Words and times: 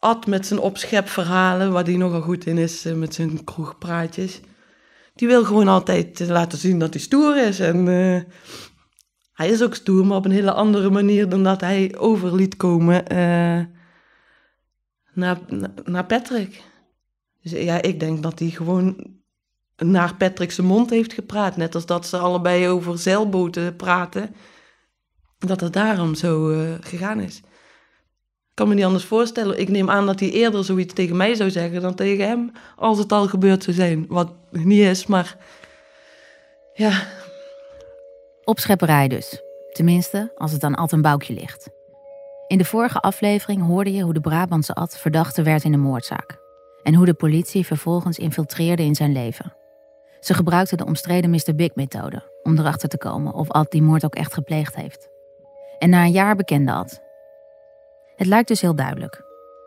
Ad 0.00 0.26
met 0.26 0.46
zijn 0.46 0.60
opschepverhalen, 0.60 1.72
waar 1.72 1.84
hij 1.84 1.96
nogal 1.96 2.20
goed 2.20 2.46
in 2.46 2.58
is, 2.58 2.84
eh, 2.84 2.94
met 2.94 3.14
zijn 3.14 3.44
kroegpraatjes. 3.44 4.40
Die 5.14 5.28
wil 5.28 5.44
gewoon 5.44 5.68
altijd 5.68 6.20
eh, 6.20 6.28
laten 6.28 6.58
zien 6.58 6.78
dat 6.78 6.92
hij 6.92 7.02
stoer 7.02 7.46
is. 7.46 7.60
En 7.60 7.88
eh, 7.88 8.32
hij 9.32 9.48
is 9.48 9.62
ook 9.62 9.74
stoer, 9.74 10.06
maar 10.06 10.16
op 10.16 10.24
een 10.24 10.30
hele 10.30 10.52
andere 10.52 10.90
manier 10.90 11.28
dan 11.28 11.42
dat 11.42 11.60
hij 11.60 11.94
over 11.98 12.34
liet 12.34 12.56
komen 12.56 13.04
naar, 15.12 15.38
naar 15.84 16.04
Patrick. 16.06 16.62
Dus 17.42 17.52
ja, 17.52 17.82
ik 17.82 18.00
denk 18.00 18.22
dat 18.22 18.38
hij 18.38 18.48
gewoon 18.48 19.16
naar 19.76 20.14
Patrick's 20.14 20.58
mond 20.58 20.90
heeft 20.90 21.12
gepraat. 21.12 21.56
Net 21.56 21.74
als 21.74 21.86
dat 21.86 22.06
ze 22.06 22.18
allebei 22.18 22.68
over 22.68 22.98
zeilboten 22.98 23.76
praten. 23.76 24.34
Dat 25.38 25.60
het 25.60 25.72
daarom 25.72 26.14
zo 26.14 26.54
gegaan 26.80 27.20
is. 27.20 27.42
Kan 28.58 28.68
me 28.68 28.74
niet 28.74 28.84
anders 28.84 29.04
voorstellen. 29.04 29.60
Ik 29.60 29.68
neem 29.68 29.90
aan 29.90 30.06
dat 30.06 30.20
hij 30.20 30.30
eerder 30.30 30.64
zoiets 30.64 30.94
tegen 30.94 31.16
mij 31.16 31.34
zou 31.34 31.50
zeggen 31.50 31.80
dan 31.80 31.94
tegen 31.94 32.28
hem. 32.28 32.52
Als 32.76 32.98
het 32.98 33.12
al 33.12 33.26
gebeurd 33.26 33.62
zou 33.62 33.76
zijn. 33.76 34.04
Wat 34.08 34.32
niet 34.50 34.80
is, 34.80 35.06
maar 35.06 35.36
ja, 36.72 37.02
Opschepperij 38.44 39.08
dus. 39.08 39.42
Tenminste, 39.72 40.32
als 40.36 40.52
het 40.52 40.64
aan 40.64 40.74
Ad 40.74 40.92
een 40.92 41.02
boukje 41.02 41.34
ligt. 41.34 41.70
In 42.46 42.58
de 42.58 42.64
vorige 42.64 43.00
aflevering 43.00 43.66
hoorde 43.66 43.92
je 43.92 44.02
hoe 44.02 44.12
de 44.12 44.20
Brabantse 44.20 44.74
Ad 44.74 44.98
verdachte 44.98 45.42
werd 45.42 45.64
in 45.64 45.72
een 45.72 45.80
moordzaak. 45.80 46.38
En 46.82 46.94
hoe 46.94 47.06
de 47.06 47.14
politie 47.14 47.66
vervolgens 47.66 48.18
infiltreerde 48.18 48.82
in 48.82 48.94
zijn 48.94 49.12
leven. 49.12 49.54
Ze 50.20 50.34
gebruikten 50.34 50.76
de 50.76 50.86
omstreden 50.86 51.30
Mr. 51.30 51.54
Big-methode 51.54 52.22
om 52.42 52.58
erachter 52.58 52.88
te 52.88 52.98
komen 52.98 53.34
of 53.34 53.50
Ad 53.50 53.70
die 53.70 53.82
moord 53.82 54.04
ook 54.04 54.14
echt 54.14 54.34
gepleegd 54.34 54.74
heeft. 54.74 55.08
En 55.78 55.90
na 55.90 56.04
een 56.04 56.12
jaar 56.12 56.36
bekende 56.36 56.72
Ad. 56.72 57.06
Het 58.18 58.26
lijkt 58.26 58.48
dus 58.48 58.60
heel 58.60 58.74
duidelijk. 58.74 59.22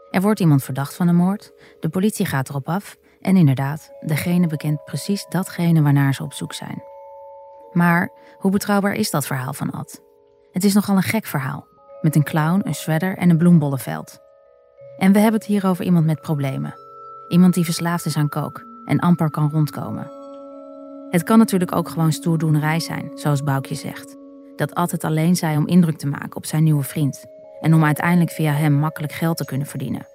Er 0.09 0.21
wordt 0.21 0.39
iemand 0.39 0.63
verdacht 0.63 0.95
van 0.95 1.07
een 1.07 1.15
moord, 1.15 1.51
de 1.79 1.89
politie 1.89 2.25
gaat 2.25 2.49
erop 2.49 2.69
af 2.69 2.97
en 3.21 3.35
inderdaad, 3.35 3.91
degene 3.99 4.47
bekent 4.47 4.83
precies 4.83 5.25
datgene 5.29 5.81
waarnaar 5.81 6.13
ze 6.13 6.23
op 6.23 6.33
zoek 6.33 6.53
zijn. 6.53 6.83
Maar 7.71 8.11
hoe 8.37 8.51
betrouwbaar 8.51 8.93
is 8.93 9.11
dat 9.11 9.25
verhaal 9.25 9.53
van 9.53 9.71
Ad? 9.71 10.01
Het 10.51 10.63
is 10.63 10.73
nogal 10.73 10.95
een 10.95 11.01
gek 11.01 11.25
verhaal, 11.25 11.67
met 12.01 12.15
een 12.15 12.23
clown, 12.23 12.61
een 12.63 12.75
shredder 12.75 13.17
en 13.17 13.29
een 13.29 13.37
bloembollenveld. 13.37 14.19
En 14.97 15.11
we 15.11 15.19
hebben 15.19 15.39
het 15.39 15.49
hier 15.49 15.67
over 15.67 15.85
iemand 15.85 16.05
met 16.05 16.21
problemen. 16.21 16.75
Iemand 17.27 17.53
die 17.53 17.65
verslaafd 17.65 18.05
is 18.05 18.17
aan 18.17 18.29
kook 18.29 18.65
en 18.85 18.99
amper 18.99 19.29
kan 19.29 19.49
rondkomen. 19.51 20.11
Het 21.09 21.23
kan 21.23 21.37
natuurlijk 21.37 21.75
ook 21.75 21.89
gewoon 21.89 22.11
stoerdoenerij 22.11 22.79
zijn, 22.79 23.11
zoals 23.15 23.43
Boukje 23.43 23.75
zegt. 23.75 24.17
Dat 24.55 24.73
Ad 24.73 24.91
het 24.91 25.03
alleen 25.03 25.35
zei 25.35 25.57
om 25.57 25.67
indruk 25.67 25.97
te 25.97 26.07
maken 26.07 26.35
op 26.35 26.45
zijn 26.45 26.63
nieuwe 26.63 26.83
vriend. 26.83 27.25
En 27.61 27.73
om 27.73 27.83
uiteindelijk 27.83 28.31
via 28.31 28.51
hem 28.51 28.73
makkelijk 28.73 29.13
geld 29.13 29.37
te 29.37 29.45
kunnen 29.45 29.67
verdienen. 29.67 30.07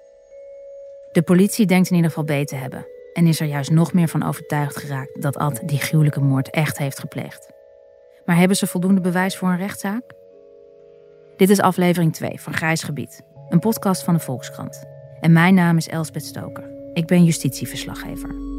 De 1.11 1.21
politie 1.21 1.65
denkt 1.65 1.89
in 1.89 1.95
ieder 1.95 2.09
geval 2.09 2.25
beter 2.25 2.45
te 2.45 2.55
hebben. 2.55 2.87
En 3.13 3.27
is 3.27 3.39
er 3.39 3.47
juist 3.47 3.71
nog 3.71 3.93
meer 3.93 4.07
van 4.07 4.23
overtuigd 4.23 4.77
geraakt 4.77 5.21
dat 5.21 5.37
Ad 5.37 5.61
die 5.65 5.79
gruwelijke 5.79 6.19
moord 6.19 6.49
echt 6.49 6.77
heeft 6.77 6.99
gepleegd. 6.99 7.49
Maar 8.25 8.37
hebben 8.37 8.57
ze 8.57 8.67
voldoende 8.67 9.01
bewijs 9.01 9.37
voor 9.37 9.49
een 9.49 9.57
rechtszaak? 9.57 10.03
Dit 11.37 11.49
is 11.49 11.59
aflevering 11.59 12.13
2 12.13 12.41
van 12.41 12.53
Grijs 12.53 12.83
Gebied, 12.83 13.21
een 13.49 13.59
podcast 13.59 14.03
van 14.03 14.13
de 14.13 14.19
Volkskrant. 14.19 14.83
En 15.19 15.31
mijn 15.31 15.53
naam 15.53 15.77
is 15.77 15.87
Elspeth 15.87 16.25
Stoker. 16.25 16.69
Ik 16.93 17.05
ben 17.05 17.23
justitieverslaggever. 17.23 18.56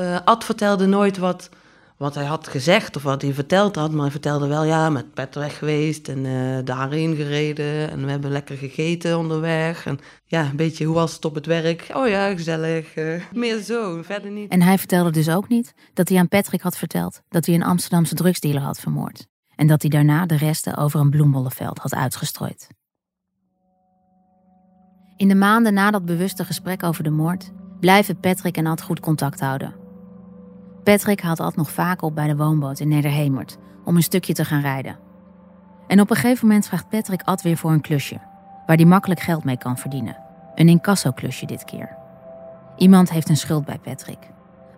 Eh, 0.00 0.18
Ad 0.24 0.44
vertelde 0.44 0.86
nooit 0.86 1.18
wat, 1.18 1.48
wat 1.96 2.14
hij 2.14 2.24
had 2.24 2.48
gezegd 2.48 2.96
of 2.96 3.02
wat 3.02 3.22
hij 3.22 3.34
verteld 3.34 3.76
had. 3.76 3.90
Maar 3.90 4.02
hij 4.02 4.10
vertelde 4.10 4.46
wel, 4.46 4.64
ja, 4.64 4.90
met 4.90 5.14
pet 5.14 5.34
weg 5.34 5.58
geweest 5.58 6.08
en 6.08 6.26
eh, 6.26 6.64
daarheen 6.64 7.16
gereden. 7.16 7.90
En 7.90 8.04
we 8.04 8.10
hebben 8.10 8.30
lekker 8.30 8.56
gegeten 8.56 9.18
onderweg. 9.18 9.86
En 9.86 9.98
ja, 10.24 10.44
een 10.44 10.56
beetje, 10.56 10.84
hoe 10.84 10.94
was 10.94 11.14
het 11.14 11.24
op 11.24 11.34
het 11.34 11.46
werk? 11.46 11.90
Oh 11.92 12.08
ja, 12.08 12.34
gezellig. 12.34 12.94
eh, 12.94 13.22
meer 13.32 13.58
zo, 13.58 14.02
verder 14.02 14.30
niet. 14.30 14.50
En 14.50 14.62
hij 14.62 14.78
vertelde 14.78 15.10
dus 15.10 15.28
ook 15.28 15.48
niet 15.48 15.74
dat 15.94 16.08
hij 16.08 16.18
aan 16.18 16.28
Patrick 16.28 16.60
had 16.60 16.76
verteld 16.76 17.22
dat 17.28 17.46
hij 17.46 17.54
een 17.54 17.62
Amsterdamse 17.64 18.14
drugsdealer 18.14 18.62
had 18.62 18.80
vermoord. 18.80 19.26
En 19.56 19.66
dat 19.66 19.80
hij 19.82 19.90
daarna 19.90 20.26
de 20.26 20.36
resten 20.36 20.76
over 20.76 21.00
een 21.00 21.10
bloembollenveld 21.10 21.78
had 21.78 21.94
uitgestrooid. 21.94 22.68
In 25.16 25.28
de 25.28 25.34
maanden 25.34 25.74
na 25.74 25.90
dat 25.90 26.04
bewuste 26.04 26.44
gesprek 26.44 26.82
over 26.82 27.04
de 27.04 27.10
moord 27.10 27.50
blijven 27.80 28.20
Patrick 28.20 28.56
en 28.56 28.66
Ad 28.66 28.82
goed 28.82 29.00
contact 29.00 29.40
houden. 29.40 29.79
Patrick 30.90 31.20
haalt 31.20 31.40
Ad 31.40 31.56
nog 31.56 31.70
vaak 31.70 32.02
op 32.02 32.14
bij 32.14 32.26
de 32.26 32.36
woonboot 32.36 32.80
in 32.80 32.88
Nederhemert 32.88 33.56
om 33.84 33.96
een 33.96 34.02
stukje 34.02 34.32
te 34.32 34.44
gaan 34.44 34.60
rijden. 34.60 34.98
En 35.86 36.00
op 36.00 36.10
een 36.10 36.16
gegeven 36.16 36.46
moment 36.46 36.66
vraagt 36.66 36.88
Patrick 36.88 37.22
Ad 37.22 37.42
weer 37.42 37.56
voor 37.56 37.70
een 37.70 37.80
klusje, 37.80 38.20
waar 38.66 38.76
hij 38.76 38.84
makkelijk 38.84 39.20
geld 39.20 39.44
mee 39.44 39.58
kan 39.58 39.78
verdienen. 39.78 40.16
Een 40.54 40.68
incasso-klusje 40.68 41.46
dit 41.46 41.64
keer. 41.64 41.96
Iemand 42.76 43.10
heeft 43.10 43.28
een 43.28 43.36
schuld 43.36 43.64
bij 43.64 43.78
Patrick. 43.78 44.18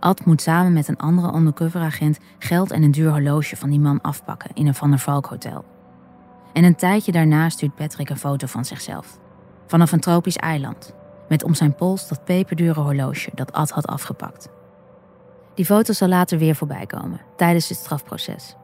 Ad 0.01 0.25
moet 0.25 0.43
samen 0.43 0.73
met 0.73 0.89
een 0.89 0.97
andere 0.97 1.37
undercoveragent 1.37 2.19
geld 2.39 2.71
en 2.71 2.83
een 2.83 2.91
duur 2.91 3.11
horloge 3.11 3.57
van 3.57 3.71
die 3.71 3.81
man 3.81 4.01
afpakken 4.01 4.51
in 4.55 4.67
een 4.67 4.75
Van 4.75 4.91
der 4.91 4.99
Valk 4.99 5.27
hotel. 5.27 5.65
En 6.53 6.65
een 6.65 6.77
tijdje 6.77 7.13
daarna 7.13 7.49
stuurt 7.49 7.75
Patrick 7.75 8.11
een 8.11 8.19
foto 8.19 8.47
van 8.47 8.65
zichzelf. 8.65 9.19
Vanaf 9.67 9.93
een 9.93 10.01
tropisch 10.01 10.37
eiland, 10.37 10.95
met 11.29 11.45
om 11.45 11.55
zijn 11.55 11.75
pols 11.75 12.09
dat 12.09 12.25
peperdure 12.25 12.81
horloge 12.81 13.31
dat 13.35 13.53
Ad 13.53 13.71
had 13.71 13.87
afgepakt. 13.87 14.49
Die 15.55 15.65
foto 15.65 15.93
zal 15.93 16.09
later 16.09 16.39
weer 16.39 16.55
voorbij 16.55 16.87
komen, 16.87 17.21
tijdens 17.37 17.69
het 17.69 17.79
strafproces. 17.79 18.57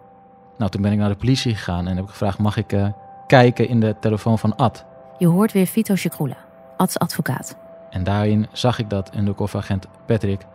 Nou, 0.58 0.70
toen 0.70 0.82
ben 0.82 0.92
ik 0.92 0.98
naar 0.98 1.08
de 1.08 1.16
politie 1.16 1.54
gegaan 1.54 1.86
en 1.86 1.96
heb 1.96 2.04
ik 2.04 2.10
gevraagd: 2.10 2.38
mag 2.38 2.56
ik 2.56 2.72
eh, 2.72 2.88
kijken 3.26 3.68
in 3.68 3.80
de 3.80 3.96
telefoon 4.00 4.38
van 4.38 4.56
Ad? 4.56 4.84
Je 5.18 5.26
hoort 5.26 5.52
weer 5.52 5.66
Vito 5.66 5.94
Chikroula, 5.94 6.36
Ads 6.76 6.98
advocaat. 6.98 7.56
En 7.90 8.04
daarin 8.04 8.46
zag 8.52 8.78
ik 8.78 8.90
dat 8.90 9.14
undercoveragent 9.16 9.86
Patrick 10.06 10.46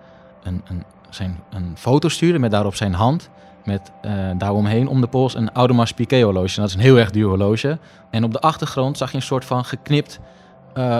een, 0.43 0.61
een, 0.65 0.83
zijn, 1.09 1.39
een 1.49 1.73
foto 1.77 2.07
stuurde 2.07 2.39
met 2.39 2.51
daarop 2.51 2.75
zijn 2.75 2.93
hand. 2.93 3.29
Met 3.63 3.91
eh, 4.01 4.29
daaromheen 4.37 4.87
om 4.87 5.01
de 5.01 5.07
pols 5.07 5.35
een 5.35 5.51
Audemars 5.51 5.93
Piguet 5.93 6.23
horloge. 6.23 6.55
En 6.55 6.61
dat 6.61 6.69
is 6.69 6.75
een 6.75 6.81
heel 6.81 6.97
erg 6.97 7.11
duur 7.11 7.27
horloge. 7.27 7.79
En 8.09 8.23
op 8.23 8.31
de 8.31 8.39
achtergrond 8.39 8.97
zag 8.97 9.09
je 9.11 9.15
een 9.15 9.23
soort 9.23 9.45
van 9.45 9.65
geknipt 9.65 10.19
eh, 10.73 10.99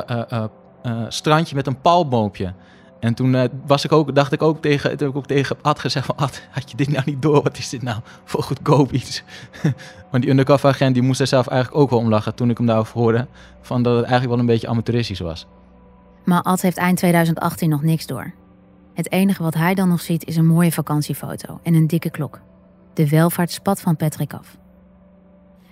strandje 1.07 1.55
met 1.55 1.67
een 1.67 1.81
palmboompje. 1.81 2.53
En 3.03 3.13
toen 3.13 3.35
eh, 3.35 3.49
was 3.65 3.85
ik 3.85 3.91
ook, 3.91 4.15
dacht 4.15 4.31
ik 4.31 4.41
ook 4.41 4.61
tegen, 4.61 4.89
toen 4.89 4.99
heb 4.99 5.09
ik 5.09 5.15
ook 5.15 5.27
tegen 5.27 5.55
Ad 5.61 5.79
gezegd 5.79 6.05
van 6.05 6.15
Ad, 6.17 6.41
had 6.51 6.71
je 6.71 6.77
dit 6.77 6.89
nou 6.89 7.03
niet 7.05 7.21
door? 7.21 7.43
Wat 7.43 7.57
is 7.57 7.69
dit 7.69 7.81
nou 7.81 7.99
voor 8.23 8.43
goedkoop 8.43 8.91
iets? 8.91 9.23
Want 10.11 10.23
die 10.23 10.31
undercover 10.31 10.69
agent 10.69 10.93
die 10.93 11.03
moest 11.03 11.19
er 11.19 11.27
zelf 11.27 11.47
eigenlijk 11.47 11.81
ook 11.81 11.89
wel 11.89 11.99
om 11.99 12.09
lachen 12.09 12.35
toen 12.35 12.49
ik 12.49 12.57
hem 12.57 12.65
daarover 12.65 12.99
hoorde. 12.99 13.27
Van 13.61 13.83
dat 13.83 13.93
het 13.93 14.03
eigenlijk 14.03 14.31
wel 14.31 14.39
een 14.39 14.53
beetje 14.53 14.67
amateuristisch 14.67 15.19
was. 15.19 15.47
Maar 16.25 16.41
Ad 16.41 16.61
heeft 16.61 16.77
eind 16.77 16.97
2018 16.97 17.69
nog 17.69 17.81
niks 17.81 18.05
door. 18.05 18.33
Het 18.93 19.11
enige 19.11 19.43
wat 19.43 19.53
hij 19.53 19.73
dan 19.73 19.89
nog 19.89 20.01
ziet 20.01 20.25
is 20.25 20.35
een 20.35 20.47
mooie 20.47 20.71
vakantiefoto 20.71 21.59
en 21.63 21.73
een 21.73 21.87
dikke 21.87 22.09
klok. 22.09 22.39
De 22.93 23.09
welvaart 23.09 23.51
spat 23.51 23.81
van 23.81 23.95
Patrick 23.95 24.33
af. 24.33 24.57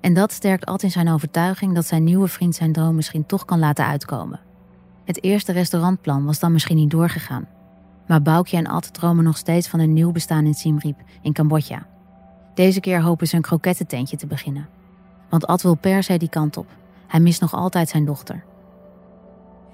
En 0.01 0.13
dat 0.13 0.31
sterkt 0.31 0.65
Ad 0.65 0.83
in 0.83 0.91
zijn 0.91 1.09
overtuiging 1.09 1.75
dat 1.75 1.85
zijn 1.85 2.03
nieuwe 2.03 2.27
vriend 2.27 2.55
zijn 2.55 2.71
droom 2.71 2.95
misschien 2.95 3.25
toch 3.25 3.45
kan 3.45 3.59
laten 3.59 3.85
uitkomen. 3.85 4.39
Het 5.06 5.23
eerste 5.23 5.51
restaurantplan 5.51 6.25
was 6.25 6.39
dan 6.39 6.51
misschien 6.51 6.75
niet 6.75 6.91
doorgegaan. 6.91 7.47
Maar 8.07 8.22
Boukje 8.22 8.57
en 8.57 8.67
Ad 8.67 8.94
dromen 8.94 9.23
nog 9.23 9.38
steeds 9.38 9.67
van 9.67 9.79
een 9.79 9.94
nieuw 9.94 10.12
bestaan 10.12 10.45
in 10.45 10.53
Siem 10.53 10.79
Reap 10.79 11.00
in 11.22 11.34
Cambodja. 11.34 11.85
Deze 12.53 12.79
keer 12.79 13.01
hopen 13.01 13.28
ze 13.28 13.35
een 13.35 13.41
krokettententje 13.41 14.17
te 14.17 14.28
beginnen. 14.28 14.67
Want 15.29 15.47
Ad 15.47 15.61
wil 15.61 15.75
per 15.75 16.03
se 16.03 16.17
die 16.17 16.29
kant 16.29 16.57
op. 16.57 16.67
Hij 17.07 17.19
mist 17.19 17.41
nog 17.41 17.53
altijd 17.53 17.90
zijn 17.90 18.06
dochter. 18.06 18.44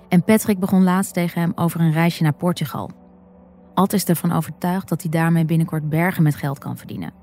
En 0.09 0.23
Patrick 0.23 0.59
begon 0.59 0.83
laatst 0.83 1.13
tegen 1.13 1.41
hem 1.41 1.51
over 1.55 1.79
een 1.79 1.91
reisje 1.91 2.23
naar 2.23 2.33
Portugal. 2.33 2.91
Ad 3.73 3.93
is 3.93 4.05
ervan 4.05 4.31
overtuigd 4.31 4.89
dat 4.89 5.01
hij 5.01 5.11
daarmee 5.11 5.45
binnenkort 5.45 5.89
bergen 5.89 6.23
met 6.23 6.35
geld 6.35 6.59
kan 6.59 6.77
verdienen. 6.77 7.13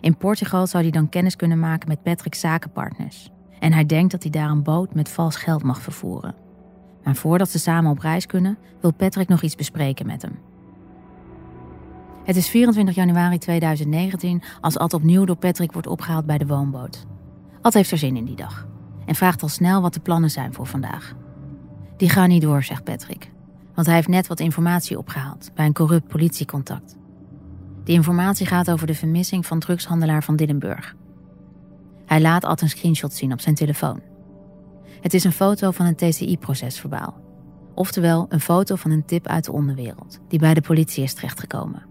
In 0.00 0.16
Portugal 0.16 0.66
zou 0.66 0.82
hij 0.82 0.92
dan 0.92 1.08
kennis 1.08 1.36
kunnen 1.36 1.58
maken 1.58 1.88
met 1.88 2.02
Patrick's 2.02 2.40
zakenpartners. 2.40 3.30
En 3.58 3.72
hij 3.72 3.86
denkt 3.86 4.10
dat 4.10 4.22
hij 4.22 4.30
daar 4.30 4.50
een 4.50 4.62
boot 4.62 4.94
met 4.94 5.08
vals 5.08 5.36
geld 5.36 5.62
mag 5.62 5.80
vervoeren. 5.82 6.41
Maar 7.04 7.14
voordat 7.14 7.50
ze 7.50 7.58
samen 7.58 7.90
op 7.90 7.98
reis 7.98 8.26
kunnen, 8.26 8.58
wil 8.80 8.92
Patrick 8.92 9.28
nog 9.28 9.42
iets 9.42 9.54
bespreken 9.56 10.06
met 10.06 10.22
hem. 10.22 10.38
Het 12.24 12.36
is 12.36 12.48
24 12.48 12.94
januari 12.94 13.38
2019 13.38 14.42
als 14.60 14.78
Ad 14.78 14.94
opnieuw 14.94 15.24
door 15.24 15.36
Patrick 15.36 15.72
wordt 15.72 15.86
opgehaald 15.86 16.26
bij 16.26 16.38
de 16.38 16.46
woonboot. 16.46 17.06
Ad 17.60 17.74
heeft 17.74 17.90
er 17.90 17.98
zin 17.98 18.16
in 18.16 18.24
die 18.24 18.36
dag 18.36 18.66
en 19.06 19.14
vraagt 19.14 19.42
al 19.42 19.48
snel 19.48 19.80
wat 19.80 19.94
de 19.94 20.00
plannen 20.00 20.30
zijn 20.30 20.54
voor 20.54 20.66
vandaag. 20.66 21.14
Die 21.96 22.08
gaan 22.08 22.28
niet 22.28 22.42
door, 22.42 22.62
zegt 22.62 22.84
Patrick, 22.84 23.30
want 23.74 23.86
hij 23.86 23.96
heeft 23.96 24.08
net 24.08 24.26
wat 24.26 24.40
informatie 24.40 24.98
opgehaald 24.98 25.50
bij 25.54 25.66
een 25.66 25.72
corrupt 25.72 26.08
politiecontact. 26.08 26.96
Die 27.84 27.94
informatie 27.94 28.46
gaat 28.46 28.70
over 28.70 28.86
de 28.86 28.94
vermissing 28.94 29.46
van 29.46 29.58
drugshandelaar 29.58 30.22
van 30.22 30.36
Dillenburg. 30.36 30.94
Hij 32.06 32.20
laat 32.20 32.44
Ad 32.44 32.60
een 32.60 32.68
screenshot 32.68 33.12
zien 33.12 33.32
op 33.32 33.40
zijn 33.40 33.54
telefoon. 33.54 34.00
Het 35.02 35.14
is 35.14 35.24
een 35.24 35.32
foto 35.32 35.70
van 35.70 35.86
een 35.86 35.96
TCI-procesverbaal. 35.96 37.20
Oftewel 37.74 38.26
een 38.28 38.40
foto 38.40 38.76
van 38.76 38.90
een 38.90 39.04
tip 39.04 39.26
uit 39.26 39.44
de 39.44 39.52
onderwereld 39.52 40.20
die 40.28 40.38
bij 40.38 40.54
de 40.54 40.60
politie 40.60 41.02
is 41.02 41.14
terechtgekomen. 41.14 41.82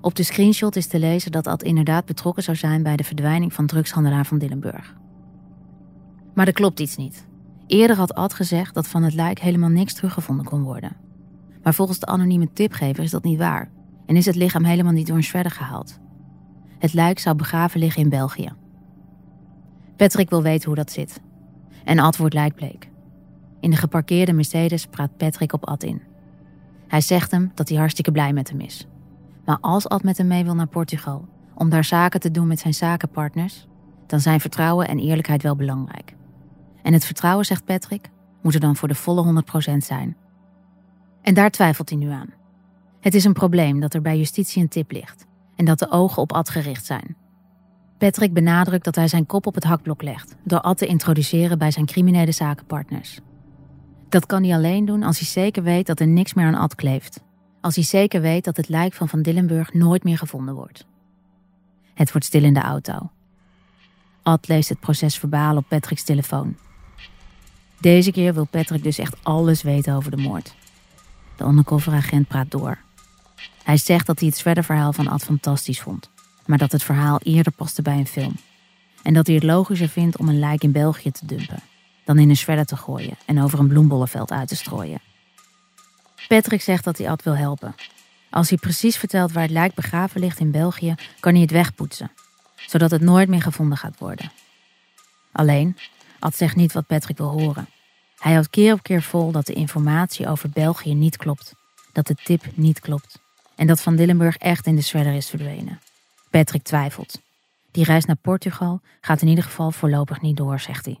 Op 0.00 0.14
de 0.14 0.22
screenshot 0.22 0.76
is 0.76 0.86
te 0.86 0.98
lezen 0.98 1.32
dat 1.32 1.46
Ad 1.46 1.62
inderdaad 1.62 2.04
betrokken 2.04 2.42
zou 2.42 2.56
zijn 2.56 2.82
bij 2.82 2.96
de 2.96 3.04
verdwijning 3.04 3.52
van 3.52 3.66
drugshandelaar 3.66 4.26
van 4.26 4.38
Dillenburg. 4.38 4.94
Maar 6.34 6.46
er 6.46 6.52
klopt 6.52 6.80
iets 6.80 6.96
niet. 6.96 7.26
Eerder 7.66 7.96
had 7.96 8.14
Ad 8.14 8.34
gezegd 8.34 8.74
dat 8.74 8.88
van 8.88 9.02
het 9.02 9.14
lijk 9.14 9.38
helemaal 9.38 9.68
niks 9.68 9.94
teruggevonden 9.94 10.44
kon 10.46 10.62
worden. 10.62 10.96
Maar 11.62 11.74
volgens 11.74 11.98
de 11.98 12.06
anonieme 12.06 12.52
tipgever 12.52 13.04
is 13.04 13.10
dat 13.10 13.24
niet 13.24 13.38
waar 13.38 13.70
en 14.06 14.16
is 14.16 14.26
het 14.26 14.36
lichaam 14.36 14.64
helemaal 14.64 14.92
niet 14.92 15.06
door 15.06 15.16
een 15.16 15.22
shredder 15.22 15.52
gehaald. 15.52 15.98
Het 16.78 16.92
lijk 16.92 17.18
zou 17.18 17.36
begraven 17.36 17.80
liggen 17.80 18.02
in 18.02 18.08
België. 18.08 18.52
Patrick 19.96 20.30
wil 20.30 20.42
weten 20.42 20.66
hoe 20.66 20.76
dat 20.76 20.92
zit. 20.92 21.20
En 21.86 21.98
Ad 21.98 22.16
wordt 22.16 22.34
lijkbleek. 22.34 22.90
In 23.60 23.70
de 23.70 23.76
geparkeerde 23.76 24.32
Mercedes 24.32 24.86
praat 24.86 25.16
Patrick 25.16 25.52
op 25.52 25.66
Ad 25.66 25.82
in. 25.82 26.02
Hij 26.88 27.00
zegt 27.00 27.30
hem 27.30 27.52
dat 27.54 27.68
hij 27.68 27.78
hartstikke 27.78 28.12
blij 28.12 28.32
met 28.32 28.50
hem 28.50 28.60
is. 28.60 28.86
Maar 29.44 29.58
als 29.60 29.88
Ad 29.88 30.02
met 30.02 30.18
hem 30.18 30.26
mee 30.26 30.44
wil 30.44 30.54
naar 30.54 30.66
Portugal 30.66 31.28
om 31.54 31.68
daar 31.68 31.84
zaken 31.84 32.20
te 32.20 32.30
doen 32.30 32.46
met 32.46 32.58
zijn 32.58 32.74
zakenpartners, 32.74 33.66
dan 34.06 34.20
zijn 34.20 34.40
vertrouwen 34.40 34.88
en 34.88 34.98
eerlijkheid 34.98 35.42
wel 35.42 35.56
belangrijk. 35.56 36.14
En 36.82 36.92
het 36.92 37.04
vertrouwen, 37.04 37.44
zegt 37.44 37.64
Patrick, 37.64 38.10
moet 38.42 38.54
er 38.54 38.60
dan 38.60 38.76
voor 38.76 38.88
de 38.88 38.94
volle 38.94 39.42
100% 39.72 39.76
zijn. 39.76 40.16
En 41.22 41.34
daar 41.34 41.50
twijfelt 41.50 41.88
hij 41.88 41.98
nu 41.98 42.08
aan. 42.08 42.34
Het 43.00 43.14
is 43.14 43.24
een 43.24 43.32
probleem 43.32 43.80
dat 43.80 43.94
er 43.94 44.02
bij 44.02 44.16
justitie 44.16 44.62
een 44.62 44.68
tip 44.68 44.90
ligt 44.90 45.26
en 45.56 45.64
dat 45.64 45.78
de 45.78 45.90
ogen 45.90 46.22
op 46.22 46.32
Ad 46.32 46.50
gericht 46.50 46.84
zijn. 46.84 47.16
Patrick 47.98 48.32
benadrukt 48.32 48.84
dat 48.84 48.94
hij 48.94 49.08
zijn 49.08 49.26
kop 49.26 49.46
op 49.46 49.54
het 49.54 49.64
hakblok 49.64 50.02
legt 50.02 50.36
door 50.44 50.60
Ad 50.60 50.78
te 50.78 50.86
introduceren 50.86 51.58
bij 51.58 51.70
zijn 51.70 51.86
criminele 51.86 52.32
zakenpartners. 52.32 53.20
Dat 54.08 54.26
kan 54.26 54.42
hij 54.44 54.54
alleen 54.54 54.84
doen 54.84 55.02
als 55.02 55.18
hij 55.18 55.28
zeker 55.28 55.62
weet 55.62 55.86
dat 55.86 56.00
er 56.00 56.06
niks 56.06 56.34
meer 56.34 56.46
aan 56.46 56.54
Ad 56.54 56.74
kleeft. 56.74 57.20
Als 57.60 57.74
hij 57.74 57.84
zeker 57.84 58.20
weet 58.20 58.44
dat 58.44 58.56
het 58.56 58.68
lijk 58.68 58.92
van 58.92 59.08
Van 59.08 59.22
Dillenburg 59.22 59.72
nooit 59.72 60.04
meer 60.04 60.18
gevonden 60.18 60.54
wordt. 60.54 60.86
Het 61.94 62.12
wordt 62.12 62.26
stil 62.26 62.42
in 62.42 62.54
de 62.54 62.60
auto. 62.60 63.10
Ad 64.22 64.48
leest 64.48 64.68
het 64.68 64.80
proces 64.80 65.18
verbaal 65.18 65.56
op 65.56 65.68
Patrick's 65.68 66.04
telefoon. 66.04 66.56
Deze 67.80 68.12
keer 68.12 68.34
wil 68.34 68.44
Patrick 68.44 68.82
dus 68.82 68.98
echt 68.98 69.24
alles 69.24 69.62
weten 69.62 69.94
over 69.94 70.10
de 70.10 70.16
moord. 70.16 70.54
De 71.36 71.44
undercoveragent 71.44 72.28
praat 72.28 72.50
door. 72.50 72.78
Hij 73.62 73.76
zegt 73.76 74.06
dat 74.06 74.20
hij 74.20 74.28
het 74.28 74.64
verhaal 74.64 74.92
van 74.92 75.08
Ad 75.08 75.22
fantastisch 75.22 75.80
vond, 75.80 76.10
maar 76.46 76.58
dat 76.58 76.72
het 76.72 76.82
verhaal 76.82 77.18
eerder 77.22 77.52
paste 77.52 77.82
bij 77.82 77.98
een 77.98 78.06
film. 78.06 78.36
En 79.02 79.14
dat 79.14 79.26
hij 79.26 79.34
het 79.34 79.44
logischer 79.44 79.88
vindt 79.88 80.16
om 80.16 80.28
een 80.28 80.38
lijk 80.38 80.62
in 80.62 80.72
België 80.72 81.10
te 81.10 81.26
dumpen, 81.26 81.62
dan 82.04 82.18
in 82.18 82.28
een 82.28 82.36
shredder 82.36 82.66
te 82.66 82.76
gooien 82.76 83.16
en 83.24 83.42
over 83.42 83.58
een 83.58 83.68
bloembollenveld 83.68 84.32
uit 84.32 84.48
te 84.48 84.56
strooien. 84.56 85.00
Patrick 86.28 86.62
zegt 86.62 86.84
dat 86.84 86.98
hij 86.98 87.10
Ad 87.10 87.22
wil 87.22 87.36
helpen. 87.36 87.74
Als 88.30 88.48
hij 88.48 88.58
precies 88.58 88.96
vertelt 88.96 89.32
waar 89.32 89.42
het 89.42 89.52
lijk 89.52 89.74
begraven 89.74 90.20
ligt 90.20 90.38
in 90.38 90.50
België, 90.50 90.94
kan 91.20 91.32
hij 91.32 91.42
het 91.42 91.50
wegpoetsen, 91.50 92.10
zodat 92.66 92.90
het 92.90 93.00
nooit 93.00 93.28
meer 93.28 93.42
gevonden 93.42 93.78
gaat 93.78 93.98
worden. 93.98 94.32
Alleen, 95.32 95.76
Ad 96.18 96.36
zegt 96.36 96.56
niet 96.56 96.72
wat 96.72 96.86
Patrick 96.86 97.16
wil 97.16 97.40
horen. 97.40 97.68
Hij 98.18 98.32
houdt 98.32 98.50
keer 98.50 98.72
op 98.72 98.82
keer 98.82 99.02
vol 99.02 99.30
dat 99.30 99.46
de 99.46 99.52
informatie 99.52 100.28
over 100.28 100.50
België 100.50 100.94
niet 100.94 101.16
klopt, 101.16 101.54
dat 101.92 102.06
de 102.06 102.14
tip 102.14 102.44
niet 102.54 102.80
klopt 102.80 103.24
en 103.56 103.66
dat 103.66 103.80
Van 103.80 103.96
Dillenburg 103.96 104.36
echt 104.36 104.66
in 104.66 104.76
de 104.76 104.82
shredder 104.82 105.14
is 105.14 105.28
verdwenen. 105.28 105.80
Patrick 106.36 106.62
twijfelt. 106.62 107.22
Die 107.70 107.84
reis 107.84 108.04
naar 108.04 108.16
Portugal 108.16 108.80
gaat 109.00 109.22
in 109.22 109.28
ieder 109.28 109.44
geval 109.44 109.70
voorlopig 109.70 110.20
niet 110.20 110.36
door, 110.36 110.60
zegt 110.60 110.84
hij. 110.84 111.00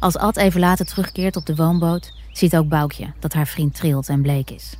Als 0.00 0.16
Ad 0.16 0.36
even 0.36 0.60
later 0.60 0.86
terugkeert 0.86 1.36
op 1.36 1.46
de 1.46 1.56
woonboot, 1.56 2.12
ziet 2.32 2.56
ook 2.56 2.68
Boukje 2.68 3.12
dat 3.18 3.32
haar 3.32 3.46
vriend 3.46 3.74
trilt 3.74 4.08
en 4.08 4.22
bleek 4.22 4.50
is. 4.50 4.76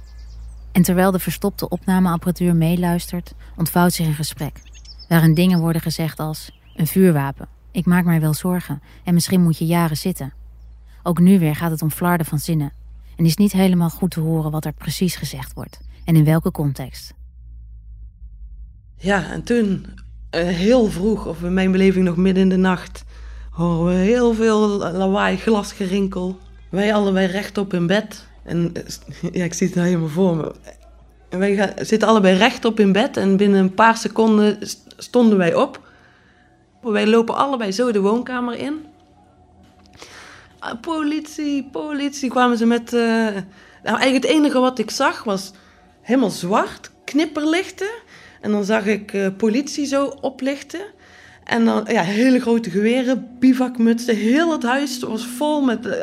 En 0.73 0.83
terwijl 0.83 1.11
de 1.11 1.19
verstopte 1.19 1.69
opnameapparatuur 1.69 2.57
meeluistert, 2.57 3.35
ontvouwt 3.57 3.93
zich 3.93 4.07
een 4.07 4.15
gesprek. 4.15 4.61
Waarin 5.09 5.35
dingen 5.35 5.61
worden 5.61 5.83
gezegd 5.83 6.19
als: 6.19 6.59
een 6.75 6.87
vuurwapen, 6.87 7.49
ik 7.71 7.87
maak 7.87 8.05
mij 8.05 8.21
wel 8.21 8.35
zorgen 8.35 8.83
en 9.05 9.15
misschien 9.15 9.43
moet 9.43 9.59
je 9.59 9.67
jaren 9.67 9.97
zitten. 9.97 10.33
Ook 11.03 11.19
nu 11.19 11.39
weer 11.39 11.57
gaat 11.57 11.71
het 11.71 11.83
om 11.83 11.91
flarden 11.91 12.27
van 12.27 12.39
zinnen 12.39 12.73
en 13.19 13.25
is 13.25 13.37
niet 13.37 13.53
helemaal 13.53 13.91
goed 13.91 14.11
te 14.11 14.21
horen 14.21 14.51
wat 14.51 14.65
er 14.65 14.73
precies 14.73 15.17
gezegd 15.17 15.55
wordt 15.55 15.81
en 16.05 16.17
in 16.17 16.25
welke 16.25 16.51
context. 16.51 17.15
Ja, 18.97 19.31
en 19.31 19.43
toen, 19.43 19.87
uh, 20.35 20.43
heel 20.43 20.87
vroeg, 20.87 21.27
of 21.27 21.43
in 21.43 21.55
mijn 21.55 21.73
beleving 21.73 22.05
nog 22.05 22.17
midden 22.17 22.43
in 22.43 22.49
de 22.49 22.57
nacht, 22.57 23.05
horen 23.51 23.87
we 23.87 24.01
heel 24.01 24.35
veel 24.35 24.69
lawaai, 24.79 25.37
glasgerinkel. 25.37 26.39
Wij 26.69 26.95
allebei 26.95 27.27
rechtop 27.27 27.75
in 27.75 27.87
bed. 27.87 28.29
En 28.45 28.73
ja, 29.33 29.45
ik 29.45 29.55
zie 29.55 29.67
het 29.67 29.77
nou 29.77 29.89
helemaal 29.89 30.09
voor 30.09 30.37
me. 30.37 30.55
En 31.29 31.39
wij 31.39 31.73
zitten 31.81 32.09
allebei 32.09 32.37
rechtop 32.37 32.81
in 32.81 32.93
bed 32.93 33.17
en 33.17 33.37
binnen 33.37 33.61
een 33.61 33.75
paar 33.75 33.97
seconden 33.97 34.59
stonden 34.97 35.39
wij 35.39 35.55
op. 35.55 35.91
Wij 36.83 37.07
lopen 37.07 37.37
allebei 37.37 37.73
zo 37.73 37.93
de 37.93 38.01
woonkamer 38.01 38.59
in. 38.59 38.87
Ah, 40.61 40.81
politie, 40.81 41.69
politie, 41.73 42.31
kwamen 42.31 42.59
ze 42.59 42.67
met... 42.67 42.93
Uh, 42.93 43.01
nou, 43.83 43.99
eigenlijk 43.99 44.25
het 44.25 44.25
enige 44.25 44.59
wat 44.59 44.79
ik 44.79 44.91
zag 44.91 45.25
was 45.25 45.53
helemaal 46.01 46.31
zwart, 46.31 46.91
knipperlichten. 47.05 47.91
En 48.41 48.51
dan 48.51 48.65
zag 48.65 48.87
ik 48.87 49.13
uh, 49.13 49.27
politie 49.37 49.87
zo 49.87 50.07
oplichten. 50.21 50.81
En 51.45 51.65
dan 51.65 51.87
ja, 51.89 52.03
hele 52.03 52.41
grote 52.41 52.71
geweren, 52.71 53.29
bivakmutsen. 53.39 54.17
Heel 54.17 54.53
het 54.53 54.63
huis 54.63 54.99
was 54.99 55.27
vol 55.27 55.61
met... 55.61 55.87
Uh, 55.87 55.95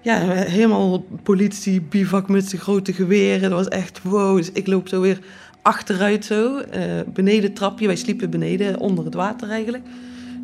ja, 0.00 0.18
helemaal 0.30 1.04
politie, 1.22 1.80
bivakmutsen, 1.80 2.58
grote 2.58 2.92
geweren. 2.92 3.50
Dat 3.50 3.58
was 3.58 3.68
echt 3.68 4.02
wow. 4.02 4.36
Dus 4.36 4.52
ik 4.52 4.66
loop 4.66 4.88
zo 4.88 5.00
weer 5.00 5.18
achteruit 5.62 6.24
zo, 6.24 6.60
beneden 7.06 7.52
trapje. 7.52 7.86
Wij 7.86 7.96
sliepen 7.96 8.30
beneden, 8.30 8.78
onder 8.78 9.04
het 9.04 9.14
water 9.14 9.50
eigenlijk. 9.50 9.84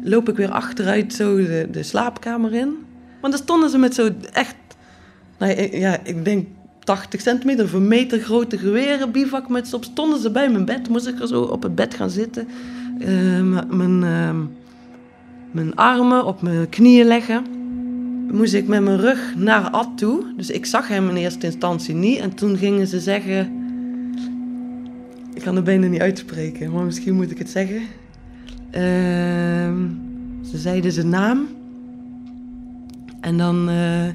Loop 0.02 0.28
ik 0.28 0.36
weer 0.36 0.50
achteruit 0.50 1.14
zo 1.14 1.36
de, 1.36 1.68
de 1.70 1.82
slaapkamer 1.82 2.54
in. 2.54 2.85
Want 3.20 3.32
dan 3.32 3.42
stonden 3.42 3.70
ze 3.70 3.78
met 3.78 3.94
zo 3.94 4.10
echt, 4.32 4.56
nou 5.38 5.76
ja, 5.78 5.98
ik 6.04 6.24
denk 6.24 6.46
80 6.86 7.20
centimeter 7.20 7.64
of 7.64 7.72
een 7.72 7.88
meter 7.88 8.20
grote 8.20 8.58
geweren, 8.58 9.10
bivakmutsen 9.10 9.76
op. 9.76 9.84
Stonden 9.84 10.20
ze 10.20 10.30
bij 10.30 10.50
mijn 10.50 10.64
bed, 10.64 10.88
moest 10.88 11.06
ik 11.06 11.20
er 11.20 11.28
zo 11.28 11.42
op 11.42 11.62
het 11.62 11.74
bed 11.74 11.94
gaan 11.94 12.10
zitten. 12.10 12.48
Uh, 12.98 13.62
mijn, 13.70 14.02
uh, 14.02 14.30
mijn 15.50 15.74
armen 15.74 16.24
op 16.24 16.42
mijn 16.42 16.68
knieën 16.68 17.06
leggen 17.06 17.44
moest 18.30 18.54
ik 18.54 18.66
met 18.66 18.82
mijn 18.82 19.00
rug 19.00 19.34
naar 19.36 19.70
Ad 19.70 19.98
toe. 19.98 20.24
Dus 20.36 20.50
ik 20.50 20.66
zag 20.66 20.88
hem 20.88 21.08
in 21.08 21.16
eerste 21.16 21.46
instantie 21.46 21.94
niet. 21.94 22.18
En 22.18 22.34
toen 22.34 22.56
gingen 22.56 22.86
ze 22.86 23.00
zeggen... 23.00 23.64
Ik 25.34 25.42
kan 25.42 25.56
het 25.56 25.64
bijna 25.64 25.86
niet 25.86 26.00
uitspreken, 26.00 26.72
maar 26.72 26.84
misschien 26.84 27.14
moet 27.14 27.30
ik 27.30 27.38
het 27.38 27.50
zeggen. 27.50 27.80
Uh, 28.70 28.82
ze 30.50 30.58
zeiden 30.58 30.92
zijn 30.92 31.08
naam. 31.08 31.48
En 33.26 33.36
dan... 33.36 33.70
Uh, 33.70 34.06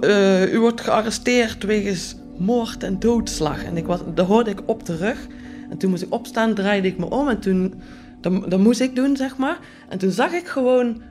uh, 0.00 0.52
u 0.52 0.58
wordt 0.58 0.80
gearresteerd 0.80 1.62
wegens 1.62 2.16
moord 2.38 2.82
en 2.82 2.98
doodslag. 2.98 3.64
En 3.64 3.76
ik 3.76 3.86
was, 3.86 4.00
dat 4.14 4.26
hoorde 4.26 4.50
ik 4.50 4.60
op 4.64 4.86
de 4.86 4.96
rug. 4.96 5.26
En 5.70 5.78
toen 5.78 5.90
moest 5.90 6.02
ik 6.02 6.14
opstaan, 6.14 6.54
draaide 6.54 6.88
ik 6.88 6.98
me 6.98 7.10
om. 7.10 7.28
En 7.28 7.38
toen... 7.38 7.74
Dat, 8.20 8.58
moest 8.58 8.80
ik 8.80 8.94
doen, 8.94 9.16
zeg 9.16 9.36
maar. 9.36 9.58
En 9.88 9.98
toen 9.98 10.10
zag 10.10 10.32
ik 10.32 10.46
gewoon 10.46 11.02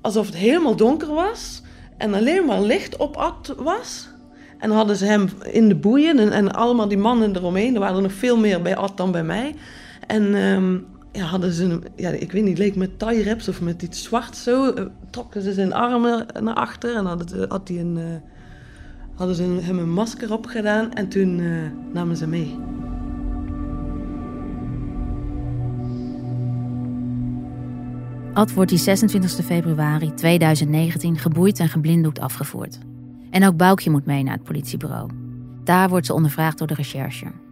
alsof 0.00 0.26
het 0.26 0.36
helemaal 0.36 0.76
donker 0.76 1.14
was 1.14 1.62
en 1.96 2.14
alleen 2.14 2.44
maar 2.46 2.60
licht 2.62 2.96
op 2.96 3.34
was. 3.56 4.08
En 4.58 4.70
hadden 4.70 4.96
ze 4.96 5.04
hem 5.04 5.28
in 5.52 5.68
de 5.68 5.74
boeien 5.74 6.18
en, 6.18 6.32
en 6.32 6.52
allemaal 6.52 6.88
die 6.88 6.98
mannen 6.98 7.36
eromheen. 7.36 7.74
Er 7.74 7.80
waren 7.80 8.02
nog 8.02 8.12
veel 8.12 8.38
meer 8.38 8.62
bij 8.62 8.76
Ad 8.76 8.96
dan 8.96 9.12
bij 9.12 9.24
mij. 9.24 9.54
En 10.06 10.34
um, 10.34 10.86
ja, 11.14 11.24
hadden 11.24 11.52
ze, 11.52 11.78
ja, 11.96 12.10
ik 12.10 12.32
weet 12.32 12.44
niet, 12.44 12.58
leek 12.58 12.76
met 12.76 12.98
tie 12.98 13.24
wraps 13.24 13.48
of 13.48 13.60
met 13.60 13.82
iets 13.82 14.02
zwart 14.02 14.36
zo. 14.36 14.74
Uh, 14.74 14.84
trokken 15.10 15.42
ze 15.42 15.52
zijn 15.52 15.72
armen 15.72 16.26
naar 16.40 16.54
achter 16.54 16.96
en 16.96 17.06
hadden, 17.06 17.48
had 17.48 17.68
hij 17.68 17.80
een, 17.80 17.96
uh, 17.96 18.04
hadden 19.14 19.36
ze 19.36 19.42
hem 19.42 19.78
een 19.78 19.92
masker 19.92 20.32
opgedaan. 20.32 20.92
En 20.92 21.08
toen 21.08 21.38
uh, 21.38 21.70
namen 21.92 22.16
ze 22.16 22.26
mee. 22.26 22.58
Ad 28.32 28.52
wordt 28.52 28.70
die 28.70 28.78
26 28.78 29.44
februari 29.44 30.14
2019 30.14 31.18
geboeid 31.18 31.58
en 31.58 31.68
geblinddoekt 31.68 32.20
afgevoerd. 32.20 32.78
En 33.30 33.46
ook 33.46 33.56
Boukje 33.56 33.90
moet 33.90 34.06
mee 34.06 34.22
naar 34.22 34.34
het 34.34 34.44
politiebureau. 34.44 35.10
Daar 35.64 35.88
wordt 35.88 36.06
ze 36.06 36.14
ondervraagd 36.14 36.58
door 36.58 36.66
de 36.66 36.74
recherche. 36.74 37.43